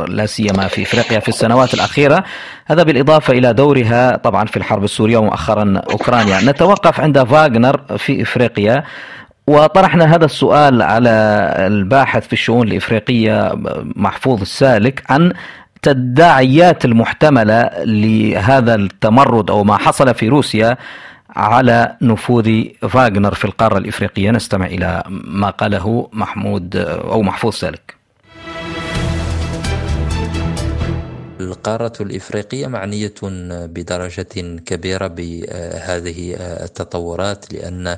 [0.09, 2.25] لا سيما في إفريقيا في السنوات الأخيرة.
[2.67, 6.41] هذا بالإضافة إلى دورها طبعا في الحرب السورية ومؤخرا أوكرانيا.
[6.41, 8.85] نتوقف عند فاغنر في إفريقيا.
[9.47, 11.11] وطرحنا هذا السؤال على
[11.59, 13.53] الباحث في الشؤون الإفريقية
[13.97, 15.33] محفوظ السالك عن
[15.77, 20.77] التداعيات المحتملة لهذا التمرد أو ما حصل في روسيا
[21.37, 24.31] على نفوذ فاغنر في القارة الإفريقية.
[24.31, 27.97] نستمع إلى ما قاله محمود أو محفوظ سالك.
[31.41, 33.15] القارة الإفريقية معنية
[33.67, 37.97] بدرجة كبيرة بهذه التطورات لأن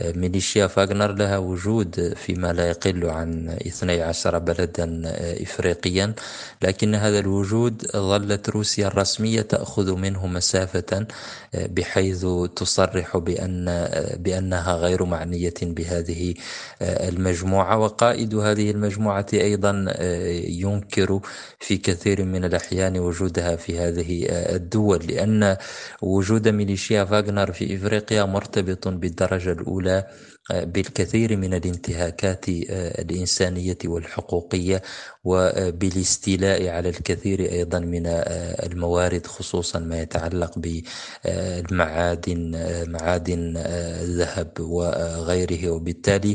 [0.00, 5.02] ميليشيا فاغنر لها وجود فيما لا يقل عن 12 بلدا
[5.42, 6.14] إفريقيا.
[6.62, 11.06] لكن هذا الوجود ظلت روسيا الرسمية تأخذ منه مسافة
[11.54, 16.34] بحيث تصرح بأن بأنها غير معنية بهذه
[16.82, 17.78] المجموعة.
[17.78, 19.94] وقائد هذه المجموعة أيضا
[20.48, 21.20] ينكر
[21.60, 25.06] في كثير من الأحيان وجودها في هذه الدول.
[25.06, 25.56] لأن
[26.02, 30.10] وجود ميليشيا فاغنر في إفريقيا مرتبط بالدرجة الأولى there.
[30.50, 34.82] بالكثير من الانتهاكات الإنسانية والحقوقية
[35.24, 40.58] وبالاستيلاء على الكثير أيضا من الموارد خصوصا ما يتعلق
[41.24, 42.50] بالمعادن
[42.90, 45.70] معادن الذهب وغيره.
[45.70, 46.34] وبالتالي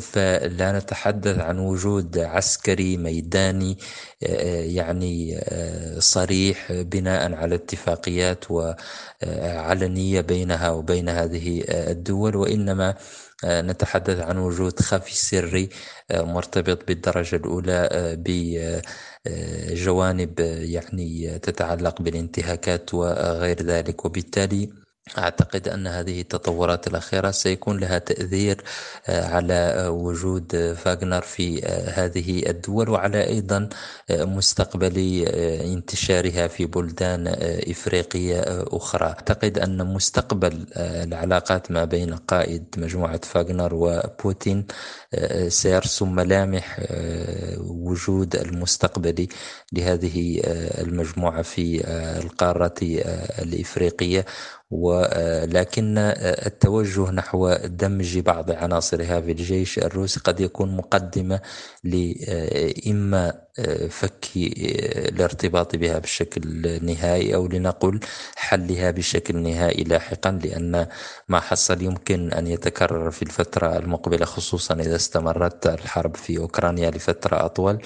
[0.00, 3.78] فلا نتحدث عن وجود عسكري ميداني
[4.76, 5.40] يعني
[5.98, 12.36] صريح بناء على اتفاقيات وعلنية بينها وبين هذه الدول.
[12.36, 12.94] وإنما
[13.44, 15.68] نتحدث عن وجود خفي سري
[16.12, 17.88] مرتبط بالدرجة الأولى
[19.26, 24.04] بجوانب يعني تتعلق بالانتهاكات وغير ذلك.
[24.04, 24.85] وبالتالي
[25.18, 28.62] أعتقد أن هذه التطورات الأخيرة سيكون لها تأثير
[29.06, 33.68] آه، على وجود فاغنر في آه، هذه الدول وعلى أيضا
[34.10, 35.24] آه، مستقبل
[35.64, 37.26] انتشارها في بلدان
[37.70, 39.06] إفريقية أخرى.
[39.06, 44.66] أعتقد أن مستقبل العلاقات ما بين قائد مجموعة فاغنر وبوتين
[45.48, 46.80] سيرسم ملامح
[47.60, 49.28] وجود المستقبلي
[49.72, 50.40] لهذه
[50.80, 51.88] المجموعة في
[52.22, 52.74] القارة
[53.42, 54.24] الإفريقية.
[54.70, 55.94] ولكن
[56.46, 61.40] التوجه نحو دمج بعض عناصرها في الجيش الروسي قد يكون مقدمة
[61.84, 63.45] لإما
[63.90, 66.42] فك الارتباط بها بشكل
[66.86, 68.00] نهائي أو لنقل
[68.36, 70.86] حلها بشكل نهائي لاحقا لأن
[71.28, 77.44] ما حصل يمكن أن يتكرر في الفترة المقبلة خصوصا إذا استمرت الحرب في أوكرانيا لفترة
[77.44, 77.82] أطول.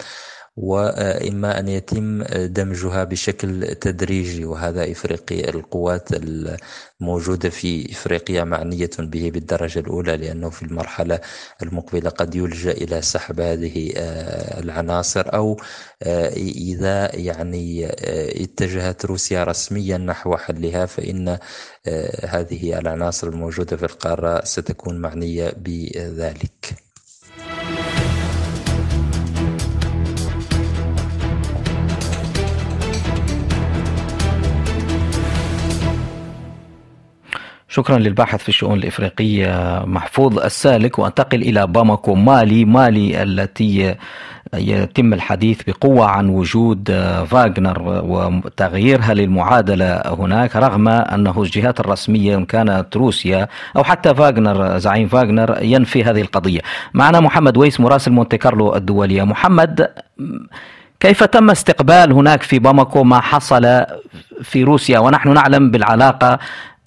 [0.56, 6.08] وإما أن يتم دمجها بشكل تدريجي وهذا إفريقيا القوات
[7.00, 11.20] الموجودة في إفريقيا معنية به بالدرجة الأولى لأنه في المرحلة
[11.62, 15.56] المقبلة قد يلجأ إلى سحب هذه آه، العناصر أو
[16.02, 21.38] آه، إذا يعني آه، اتجهت روسيا رسميا نحو حلها فإن
[22.24, 26.89] هذه العناصر الموجودة في القارة ستكون معنية بذلك.
[37.72, 43.94] شكرا للباحث في الشؤون الإفريقية محفوظ السالك وأنتقل إلى باماكو مالي مالي التي
[44.54, 46.90] يتم الحديث بقوة عن وجود
[47.30, 55.08] فاغنر وتغييرها للمعادلة هناك رغم أنه الجهات الرسمية إن كانت روسيا أو حتى فاغنر زعيم
[55.08, 56.60] فاغنر ينفي هذه القضية.
[56.94, 59.22] معنا محمد ويس مراسل مونتي كارلو الدولية.
[59.22, 59.88] محمد
[61.00, 63.84] كيف تم استقبال هناك في باماكو ما حصل
[64.42, 66.38] في روسيا؟ ونحن نعلم بالعلاقة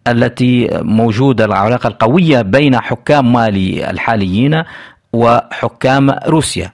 [0.07, 4.63] التي موجودة العلاقة القوية بين حكام مالي الحاليين
[5.13, 6.71] وحكام روسيا.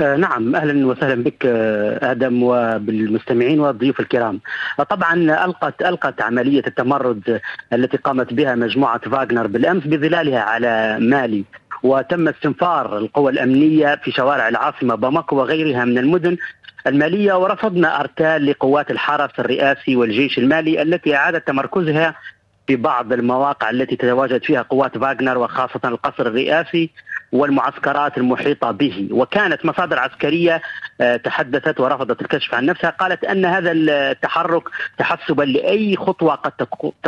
[0.00, 0.56] آه، نعم.
[0.56, 4.40] أهلا وسهلا بك آه، آدم وبالمستمعين والضيوف الكرام.
[4.80, 5.14] آه، طبعا
[5.44, 7.40] ألقت ألقت عملية التمرد
[7.72, 11.44] التي قامت بها مجموعة فاغنر بالأمس بظلالها على مالي.
[11.82, 16.36] وتم استنفار القوى الأمنية في شوارع العاصمة باماكو وغيرها من المدن
[16.86, 22.14] المالية ورفضنا أرتال لقوات الحرس الرئاسي والجيش المالي التي أعادت تمركزها
[22.66, 26.90] في بعض المواقع التي تتواجد فيها قوات فاغنر وخاصة القصر الرئاسي.
[27.32, 29.08] والمعسكرات المحيطة به.
[29.10, 30.62] وكانت مصادر عسكرية
[31.00, 34.62] آه، تحدثت ورفضت الكشف عن نفسها قالت أن هذا التحرك
[34.98, 36.34] تحسبا لأي خطوة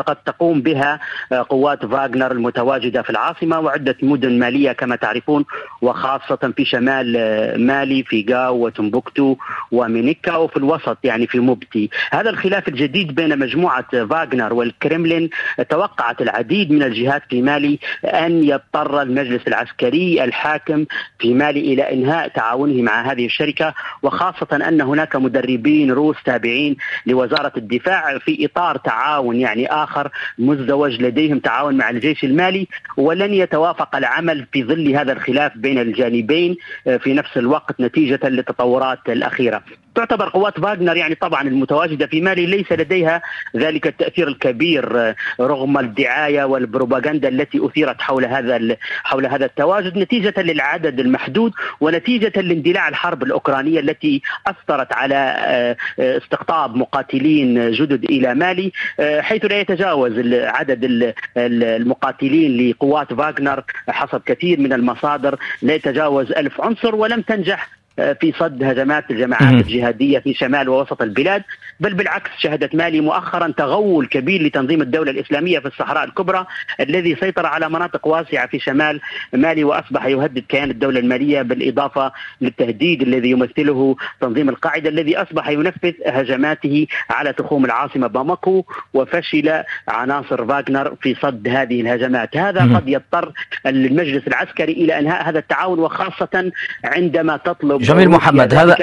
[0.07, 1.01] قد تقوم بها
[1.33, 5.45] آه، قوات فاغنر المتواجدة في العاصمة وعدة مدن مالية كما تعرفون
[5.83, 9.37] وخاصة في شمال آه، مالي في غاو وتمبوكتو
[9.73, 11.91] ومينيكا وفي الوسط يعني في موبتي.
[12.13, 15.31] هذا الخلاف الجديد بين مجموعة فاغنر والكرملين
[15.71, 20.87] توقعت العديد من الجهات في مالي أن يضطر المجلس العسكري الحاكم
[21.19, 27.53] في مالي إلى إنهاء تعاونه مع هذه الشركة وخاصة أن هناك مدربين روس تابعين لوزارة
[27.57, 34.47] الدفاع في إطار تعاون يعني آخر مزدوج لديهم تعاون مع الجيش المالي ولن يتوافق العمل
[34.53, 39.63] في ظل هذا الخلاف بين الجانبين آه، في نفس الوقت نتيجة للتطورات الأخيرة.
[39.95, 43.23] تعتبر قوات فاغنر يعني طبعا المتواجدة في مالي ليس لديها
[43.57, 50.35] ذلك التأثير الكبير آه، رغم الدعاية والبروباغندا التي أثيرت حول هذا حول هذا التواجد نتيجة
[50.37, 58.35] للعدد المحدود ونتيجة لاندلاع الحرب الأوكرانية التي أثرت على آه، آه، استقطاب مقاتلين جدد إلى
[58.35, 66.61] مالي حيث لا يتجاوز عدد المقاتلين لقوات فاغنر حسب كثير من المصادر لا يتجاوز ألف
[66.61, 71.43] عنصر ولم تنجح في صد هجمات الجماعات الجهادية في شمال ووسط البلاد
[71.81, 76.47] بل بالعكس شهدت مالي مؤخرا تغول كبير لتنظيم الدولة الإسلامية في الصحراء الكبرى
[76.81, 79.01] الذي سيطر على مناطق واسعة في شمال
[79.33, 85.93] مالي وأصبح يهدد كيان الدولة المالية بالإضافة للتهديد الذي يمثله تنظيم القاعدة الذي أصبح ينفذ
[86.07, 92.37] هجماته على تخوم العاصمة باماكو وفشل عناصر فاغنر في صد هذه الهجمات.
[92.37, 93.33] هذا قد يضطر
[93.67, 96.53] المجلس العسكري إلى إنهاء هذا التعاون وخاصة
[96.85, 98.77] عندما تطلب جميل محمد هذا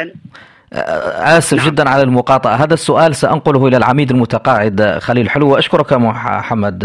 [1.38, 1.66] آسف نعم.
[1.66, 2.56] جدا على المقاطعة.
[2.56, 5.50] هذا السؤال سأنقله إلى العميد المتقاعد خليل حلو.
[5.50, 6.84] وأشكرك محمد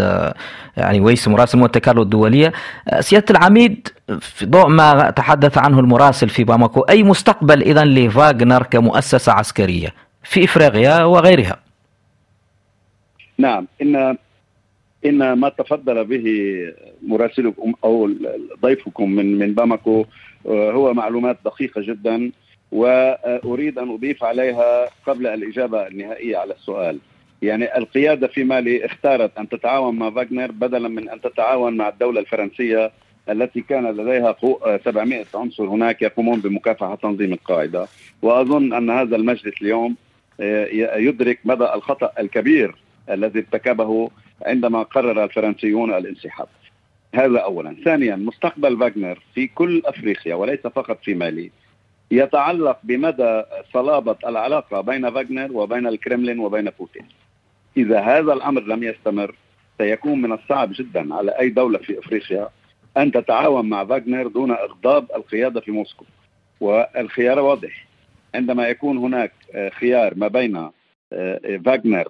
[0.77, 2.53] يعني ويس مراسل مونتي كارلو الدولية.
[2.99, 3.87] سيادة العميد
[4.19, 10.45] في ضوء ما تحدث عنه المراسل في باماكو أي مستقبل إذا لفاغنر كمؤسسة عسكرية؟ في
[10.45, 11.57] إفريقيا وغيرها.
[13.37, 14.17] نعم إن
[15.05, 16.55] إن ما تفضل به
[17.03, 18.09] مراسلكم أو
[18.61, 20.05] ضيفكم من من باماكو
[20.47, 22.31] هو معلومات دقيقة جدا
[22.71, 26.99] وأريد أن أضيف عليها قبل الإجابة النهائية على السؤال.
[27.41, 32.19] يعني القيادة في مالي اختارت أن تتعاون مع فاغنر بدلا من أن تتعاون مع الدولة
[32.19, 32.91] الفرنسية
[33.29, 34.35] التي كان لديها
[34.85, 35.63] 700 عنصر.
[35.63, 37.87] هناك يقومون بمكافحة تنظيم القاعدة.
[38.21, 39.95] وأظن أن هذا المجلس اليوم
[40.39, 40.65] آه،
[40.97, 42.75] يدرك مدى الخطأ الكبير
[43.09, 44.09] الذي ارتكبه
[44.41, 46.47] عندما قرر الفرنسيون الانسحاب.
[47.15, 47.75] هذا اولا.
[47.85, 51.51] ثانيا مستقبل فاغنر في كل أفريقيا وليس فقط في مالي.
[52.11, 57.07] يتعلق بمدى صلابة العلاقة بين فاغنر وبين الكرملين وبين بوتين.
[57.77, 59.35] إذا هذا الأمر لم يستمر
[59.77, 62.49] سيكون من الصعب جدا على أي دولة في أفريقيا
[62.97, 66.05] أن تتعاون مع فاغنر دون إغضاب القيادة في موسكو.
[66.59, 67.85] والخيار واضح.
[68.35, 69.31] عندما يكون هناك
[69.79, 70.69] خيار ما بين
[71.65, 72.07] فاغنر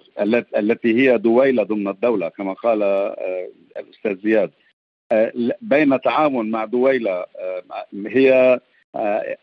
[0.56, 4.50] التي هي دويلة ضمن الدولة كما قال آه، الأستاذ زياد.
[5.12, 7.24] آه، بين تعاون مع دويلة
[8.06, 8.60] هي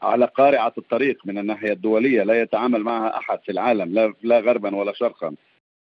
[0.01, 4.93] على قارعة الطريق من الناحية الدولية لا يتعامل معها أحد في العالم لا غربا ولا
[4.93, 5.35] شرقا.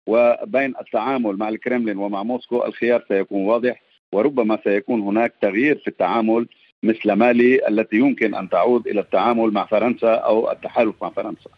[0.07, 3.81] وبين التعامل مع الكرملين ومع موسكو الخيار سيكون واضح
[4.13, 6.47] وربما سيكون هناك تغيير في التعامل
[6.83, 11.49] مثل مالي التي يمكن أن تعود إلى التعامل مع فرنسا أو التحالف مع فرنسا.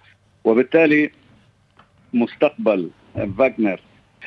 [0.43, 1.11] وبالتالي
[2.15, 2.89] مستقبل
[3.37, 3.79] فاغنر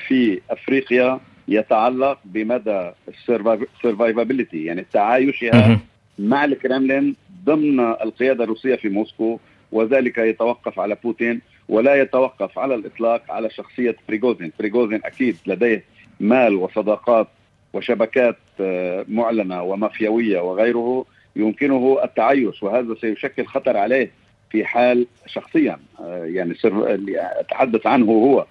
[0.06, 5.80] في أفريقيا يتعلق بمدى ال survivability يعني تعايشها
[6.18, 9.38] مع الكرملين ضمن القيادة الروسية في موسكو
[9.72, 15.84] وذلك يتوقف على بوتين ولا يتوقف على الإطلاق على شخصية بريغوجين، بريغوجين أكيد لديه
[16.20, 17.28] مال وصداقات
[17.72, 24.10] وشبكات آه، معلنة ومافيوية وغيره يمكنه التعايش وهذا سيشكل خطر عليه
[24.50, 28.46] في حال شخصيا آه، يعني سر أتحدث عنه هو.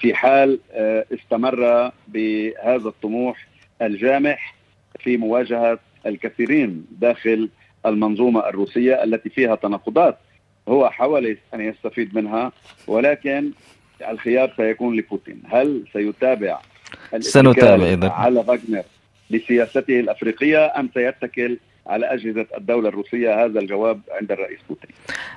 [0.00, 3.46] في حال آه، استمر بهذا الطموح
[3.82, 4.54] الجامح
[5.00, 7.48] في مواجهة الكثيرين داخل
[7.86, 10.18] المنظومة الروسية التي فيها تناقضات
[10.68, 12.52] هو حاول أن يستفيد منها
[12.86, 13.50] ولكن
[14.08, 15.42] الخيار سيكون لبوتين.
[15.50, 16.60] هل سيتابع
[17.20, 18.82] سنتابع على فاغنر
[19.30, 21.58] لسياسته الأفريقية أم سيتكل
[21.88, 24.90] على أجهزة الدولة الروسية هذا الجواب عند الرئيس بوتين.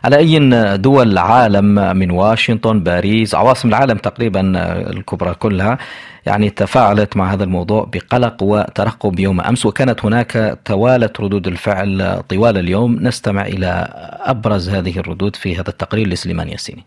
[0.04, 0.40] على أي
[0.78, 4.42] دول العالم من واشنطن باريس عواصم العالم تقريبا
[4.90, 5.78] الكبرى كلها
[6.26, 12.58] يعني تفاعلت مع هذا الموضوع بقلق وترقب يوم أمس وكانت هناك توالت ردود الفعل طوال
[12.58, 12.98] اليوم.
[13.02, 13.88] نستمع إلى
[14.20, 16.84] أبرز هذه الردود في هذا التقرير لسليمان ياسيني.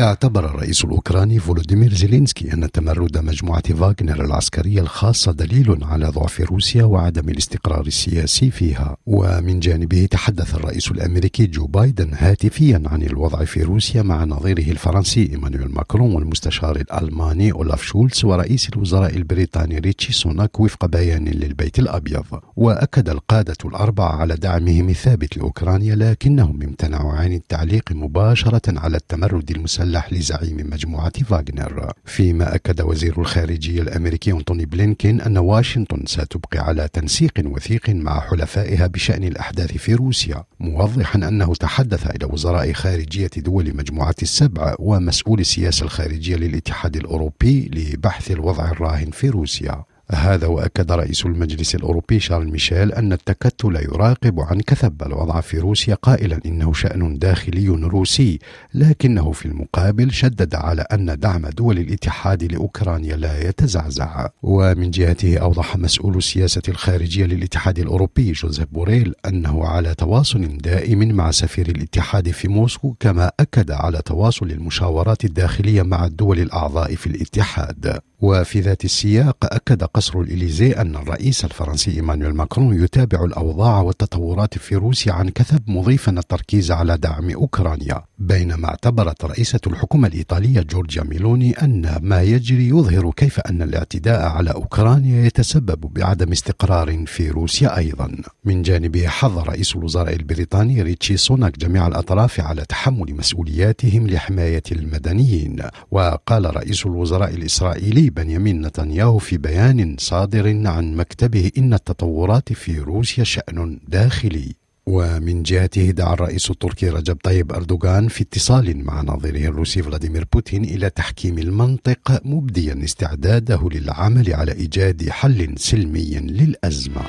[0.00, 6.84] اعتبر الرئيس الأوكراني فولوديمير زيلينسكي أن تمرد مجموعة فاغنر العسكرية الخاصة دليل على ضعف روسيا
[6.84, 8.96] وعدم الاستقرار السياسي فيها.
[9.06, 15.30] ومن جانبه تحدث الرئيس الأمريكي جو بايدن هاتفيا عن الوضع في روسيا مع نظيره الفرنسي
[15.30, 22.24] إيمانويل ماكرون والمستشار الألماني أولاف شولتز ورئيس الوزراء البريطاني ريتشي سوناك وفق بيان للبيت الأبيض.
[22.56, 29.87] وأكد القادة الأربعة على دعمهم الثابت لأوكرانيا لكنهم امتنعوا عن التعليق مباشرة على التمرد المسلح
[29.88, 36.88] المسلح لزعيم مجموعة فاغنر فيما أكد وزير الخارجية الأمريكي أنتوني بلينكين أن واشنطن ستبقي على
[36.92, 43.76] تنسيق وثيق مع حلفائها بشأن الأحداث في روسيا موضحا أنه تحدث إلى وزراء خارجية دول
[43.76, 49.84] مجموعة السبع ومسؤول السياسة الخارجية للاتحاد الأوروبي لبحث الوضع الراهن في روسيا.
[50.14, 55.94] هذا وأكد رئيس المجلس الأوروبي شارل ميشيل أن التكتل يراقب عن كثب الوضع في روسيا
[55.94, 58.38] قائلا إنه شأن داخلي روسي
[58.74, 64.28] لكنه في المقابل شدد على أن دعم دول الاتحاد لأوكرانيا لا يتزعزع.
[64.42, 71.30] ومن جهته أوضح مسؤول السياسة الخارجية للاتحاد الأوروبي جوزيف بوريل أنه على تواصل دائم مع
[71.30, 78.00] سفير الاتحاد في موسكو كما أكد على تواصل المشاورات الداخلية مع الدول الأعضاء في الاتحاد.
[78.20, 84.76] وفي ذات السياق أكد قصر الإليزيه أن الرئيس الفرنسي إيمانويل ماكرون يتابع الأوضاع والتطورات في
[84.76, 88.07] روسيا عن كثب مضيفا التركيز على دعم أوكرانيا.
[88.18, 94.50] بينما اعتبرت رئيسة الحكومة الإيطالية جورجيا ميلوني أن ما يجري يظهر كيف أن الاعتداء على
[94.50, 98.16] أوكرانيا يتسبب بعدم استقرار في روسيا أيضا.
[98.44, 105.56] من جانبه حظ رئيس الوزراء البريطاني ريتشي سوناك جميع الأطراف على تحمل مسؤولياتهم لحماية المدنيين.
[105.90, 113.24] وقال رئيس الوزراء الإسرائيلي بنيامين نتنياهو في بيان صادر عن مكتبه إن التطورات في روسيا
[113.24, 114.67] شأن داخلي.
[114.90, 120.64] ومن جهته دعا الرئيس التركي رجب طيب أردوغان في اتصال مع نظيره الروسي فلاديمير بوتين
[120.64, 127.02] إلى تحكيم المنطق مبديا استعداده للعمل على إيجاد حل سلمي للأزمة.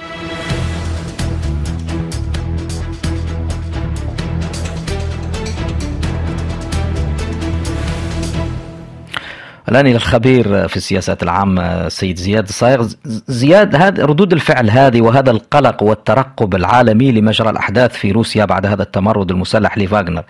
[9.69, 12.87] الآن إلى الخبير في السياسات العامة سيد زياد الصايغ
[13.27, 18.83] زياد هذا ردود الفعل هذه وهذا القلق والترقب العالمي لمجرى الأحداث في روسيا بعد هذا
[18.83, 20.23] التمرد المسلح لفاغنر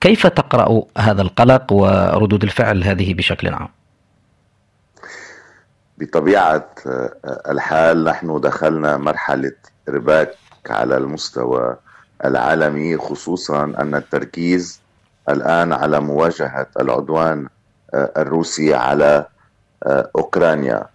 [0.00, 3.68] كيف تقرأ هذا القلق وردود الفعل هذه بشكل عام؟
[5.98, 6.68] بطبيعة
[7.48, 9.52] الحال نحن دخلنا مرحلة
[9.88, 10.34] إرباك
[10.70, 11.76] على المستوى
[12.24, 14.80] العالمي خصوصا أن التركيز
[15.28, 17.48] الآن على مواجهة العدوان
[17.94, 19.26] الروسي على
[19.86, 20.86] أوكرانيا.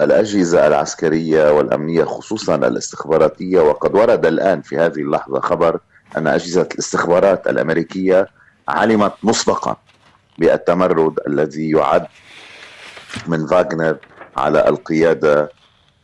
[0.00, 5.80] الأجهزة العسكرية والأمنية خصوصا الاستخباراتية وقد ورد الآن في هذه اللحظة خبر
[6.16, 8.28] أن أجهزة الاستخبارات الأمريكية
[8.68, 9.76] علمت مسبقا
[10.38, 12.06] بالتمرد الذي يعد
[13.26, 13.96] من فاغنر
[14.36, 15.50] على القيادة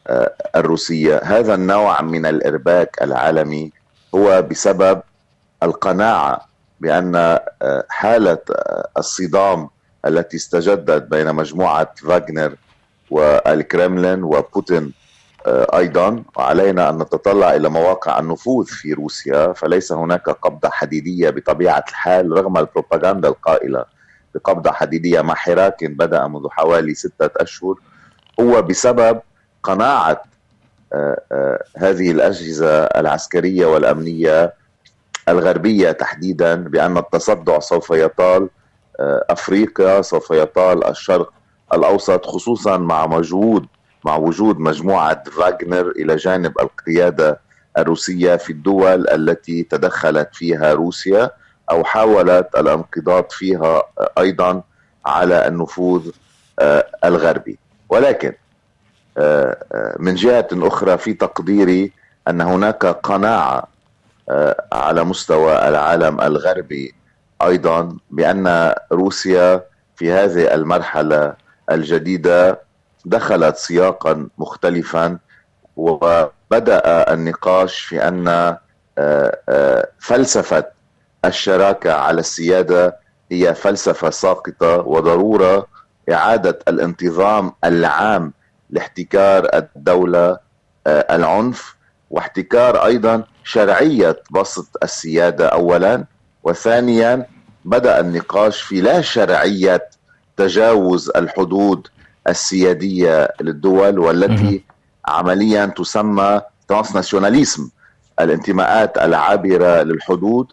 [0.07, 1.21] آه، الروسية.
[1.25, 3.73] هذا النوع من الإرباك العالمي
[4.15, 5.03] هو بسبب
[7.63, 9.69] آه، حالة آه، الصدام
[10.07, 12.55] التي استجدت بين مجموعة فاغنر
[13.11, 14.92] والكرملين وبوتين
[15.49, 16.22] أيضا.
[16.36, 22.59] وعلينا أن نتطلع إلى مواقع النفوذ في روسيا فليس هناك قبضة حديدية بطبيعة الحال رغم
[22.59, 23.84] البروباغندا القائلة
[24.34, 27.74] بقبضة حديدية مع حراك بدأ منذ حوالي ستة أشهر.
[28.40, 29.20] هو بسبب
[29.62, 30.22] قناعة
[30.92, 34.55] آه، آه، هذه الأجهزة العسكرية والأمنية
[35.28, 38.49] الغربية تحديدا بأن التصدع سوف يطال آه،
[39.01, 41.32] أفريقيا سوف يطال الشرق
[41.72, 43.66] الأوسط خصوصا مع مجهود
[44.05, 47.40] مع وجود مجموعة فاغنر إلى جانب القيادة
[47.78, 51.30] الروسية في الدول التي تدخلت فيها روسيا
[51.70, 53.82] أو حاولت الانقضاض فيها
[54.18, 54.62] أيضا
[55.07, 56.11] على النفوذ
[57.05, 57.59] الغربي.
[57.88, 58.32] ولكن
[59.18, 61.92] آه، آه، من جهة أخرى في تقديري
[62.28, 63.68] أن هناك قناعة
[64.30, 66.94] آه، على مستوى العالم الغربي
[67.47, 69.62] أيضا بأن روسيا
[69.97, 71.34] في هذه المرحلة
[71.70, 72.61] الجديدة
[73.05, 75.18] دخلت سياقا مختلفا
[75.76, 78.57] وبدأ النقاش في أن
[79.99, 80.64] فلسفة
[81.24, 82.97] الشراكة على السيادة
[83.32, 85.66] هي فلسفة ساقطة وضرورة
[86.12, 88.32] إعادة الانتظام العام
[88.70, 90.38] لاحتكار الدولة
[90.86, 91.76] آه، العنف
[92.11, 96.05] واحتكار أيضا شرعية بسط السيادة اولا
[96.42, 97.26] وثانيا
[97.67, 99.89] بدأ النقاش في لا شرعية
[100.37, 101.89] تجاوز الحدود
[102.29, 104.64] السيادية للدول والتي
[105.09, 107.69] عمليا تسمى ترانس ناسيوناليزم
[108.21, 110.47] الانتماءات العابرة للحدود.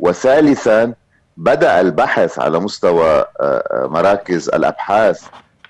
[0.00, 0.94] وثالثا
[1.36, 5.22] بدأ البحث على مستوى آه، آه، مراكز الأبحاث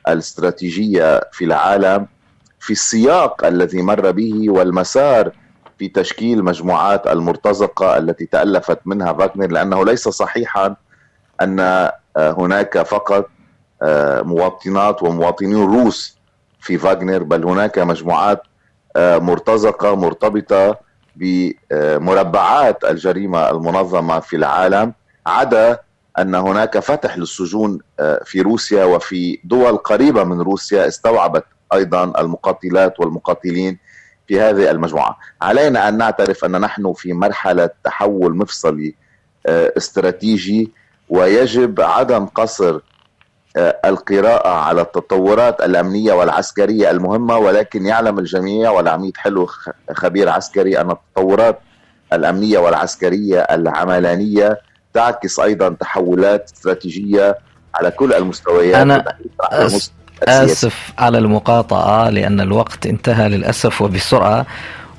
[0.08, 2.06] الاستراتيجية في العالم
[2.60, 5.32] في السياق الذي مر به والمسار
[5.78, 10.76] في تشكيل مجموعات المرتزقة التي تألفت منها فاغنر لأنه ليس صحيحا
[11.40, 13.28] أن آه، هناك فقط
[13.82, 16.18] آه، مواطنات ومواطنين روس
[16.60, 18.42] في فاغنر بل هناك مجموعات
[18.96, 20.78] آه، مرتزقة مرتبطة
[21.16, 24.92] بمربعات الجريمة المنظمة في العالم
[25.26, 25.78] عدا
[26.18, 27.78] أن هناك فتح للسجون
[28.24, 33.78] في روسيا وفي دول قريبة من روسيا استوعبت أيضا المقاتلات والمقاتلين
[34.26, 35.18] في هذه المجموعة.
[35.42, 38.94] علينا أن نعترف أن نحن في مرحلة تحول مفصلي
[39.46, 40.72] استراتيجي
[41.10, 42.80] ويجب عدم قصر
[43.56, 49.48] آه، القراءة على التطورات الأمنية والعسكرية المهمة ولكن يعلم الجميع والعميد حلو
[49.92, 51.60] خبير عسكري أن التطورات
[52.12, 54.60] الأمنية والعسكرية العملانية
[54.94, 57.38] تعكس أيضا تحولات استراتيجية
[57.74, 59.04] على كل المستويات أنا
[60.22, 64.46] أسف على المقاطعة لأن الوقت انتهى للأسف وبسرعة.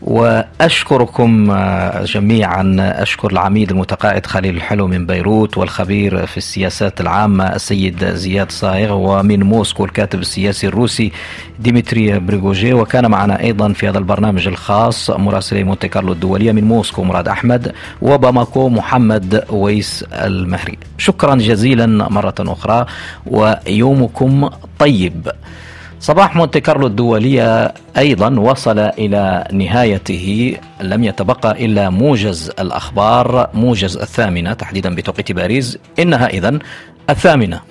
[0.01, 2.75] وأشكركم آه، جميعا.
[2.79, 9.43] أشكر العميد المتقاعد خليل الحلو من بيروت والخبير في السياسات العامة السيد زياد صايغ ومن
[9.43, 11.11] موسكو الكاتب السياسي الروسي
[11.59, 12.73] ديمتري بريغوجين.
[12.73, 17.73] وكان معنا أيضا في هذا البرنامج الخاص مراسلي مونتي كارلو الدولية من موسكو مراد أحمد
[18.01, 20.77] وباماكو محمد ويس المهري.
[20.97, 22.85] شكرا جزيلا مرة أخرى
[23.25, 25.31] ويومكم طيب.
[25.99, 34.53] صباح مونتي كارلو الدولية أيضا وصل إلى نهايته لم يتبقى إلا موجز الأخبار موجز الثامنة
[34.53, 36.59] تحديدا بتوقيت باريس إنها إذا
[37.09, 37.61] الثامنة.